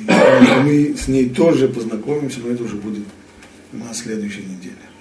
Мы 0.06 0.94
с 0.96 1.08
ней 1.08 1.28
тоже 1.28 1.68
познакомимся, 1.68 2.40
но 2.40 2.50
это 2.50 2.64
уже 2.64 2.76
будет 2.76 3.04
на 3.72 3.92
следующей 3.94 4.42
неделе. 4.42 4.91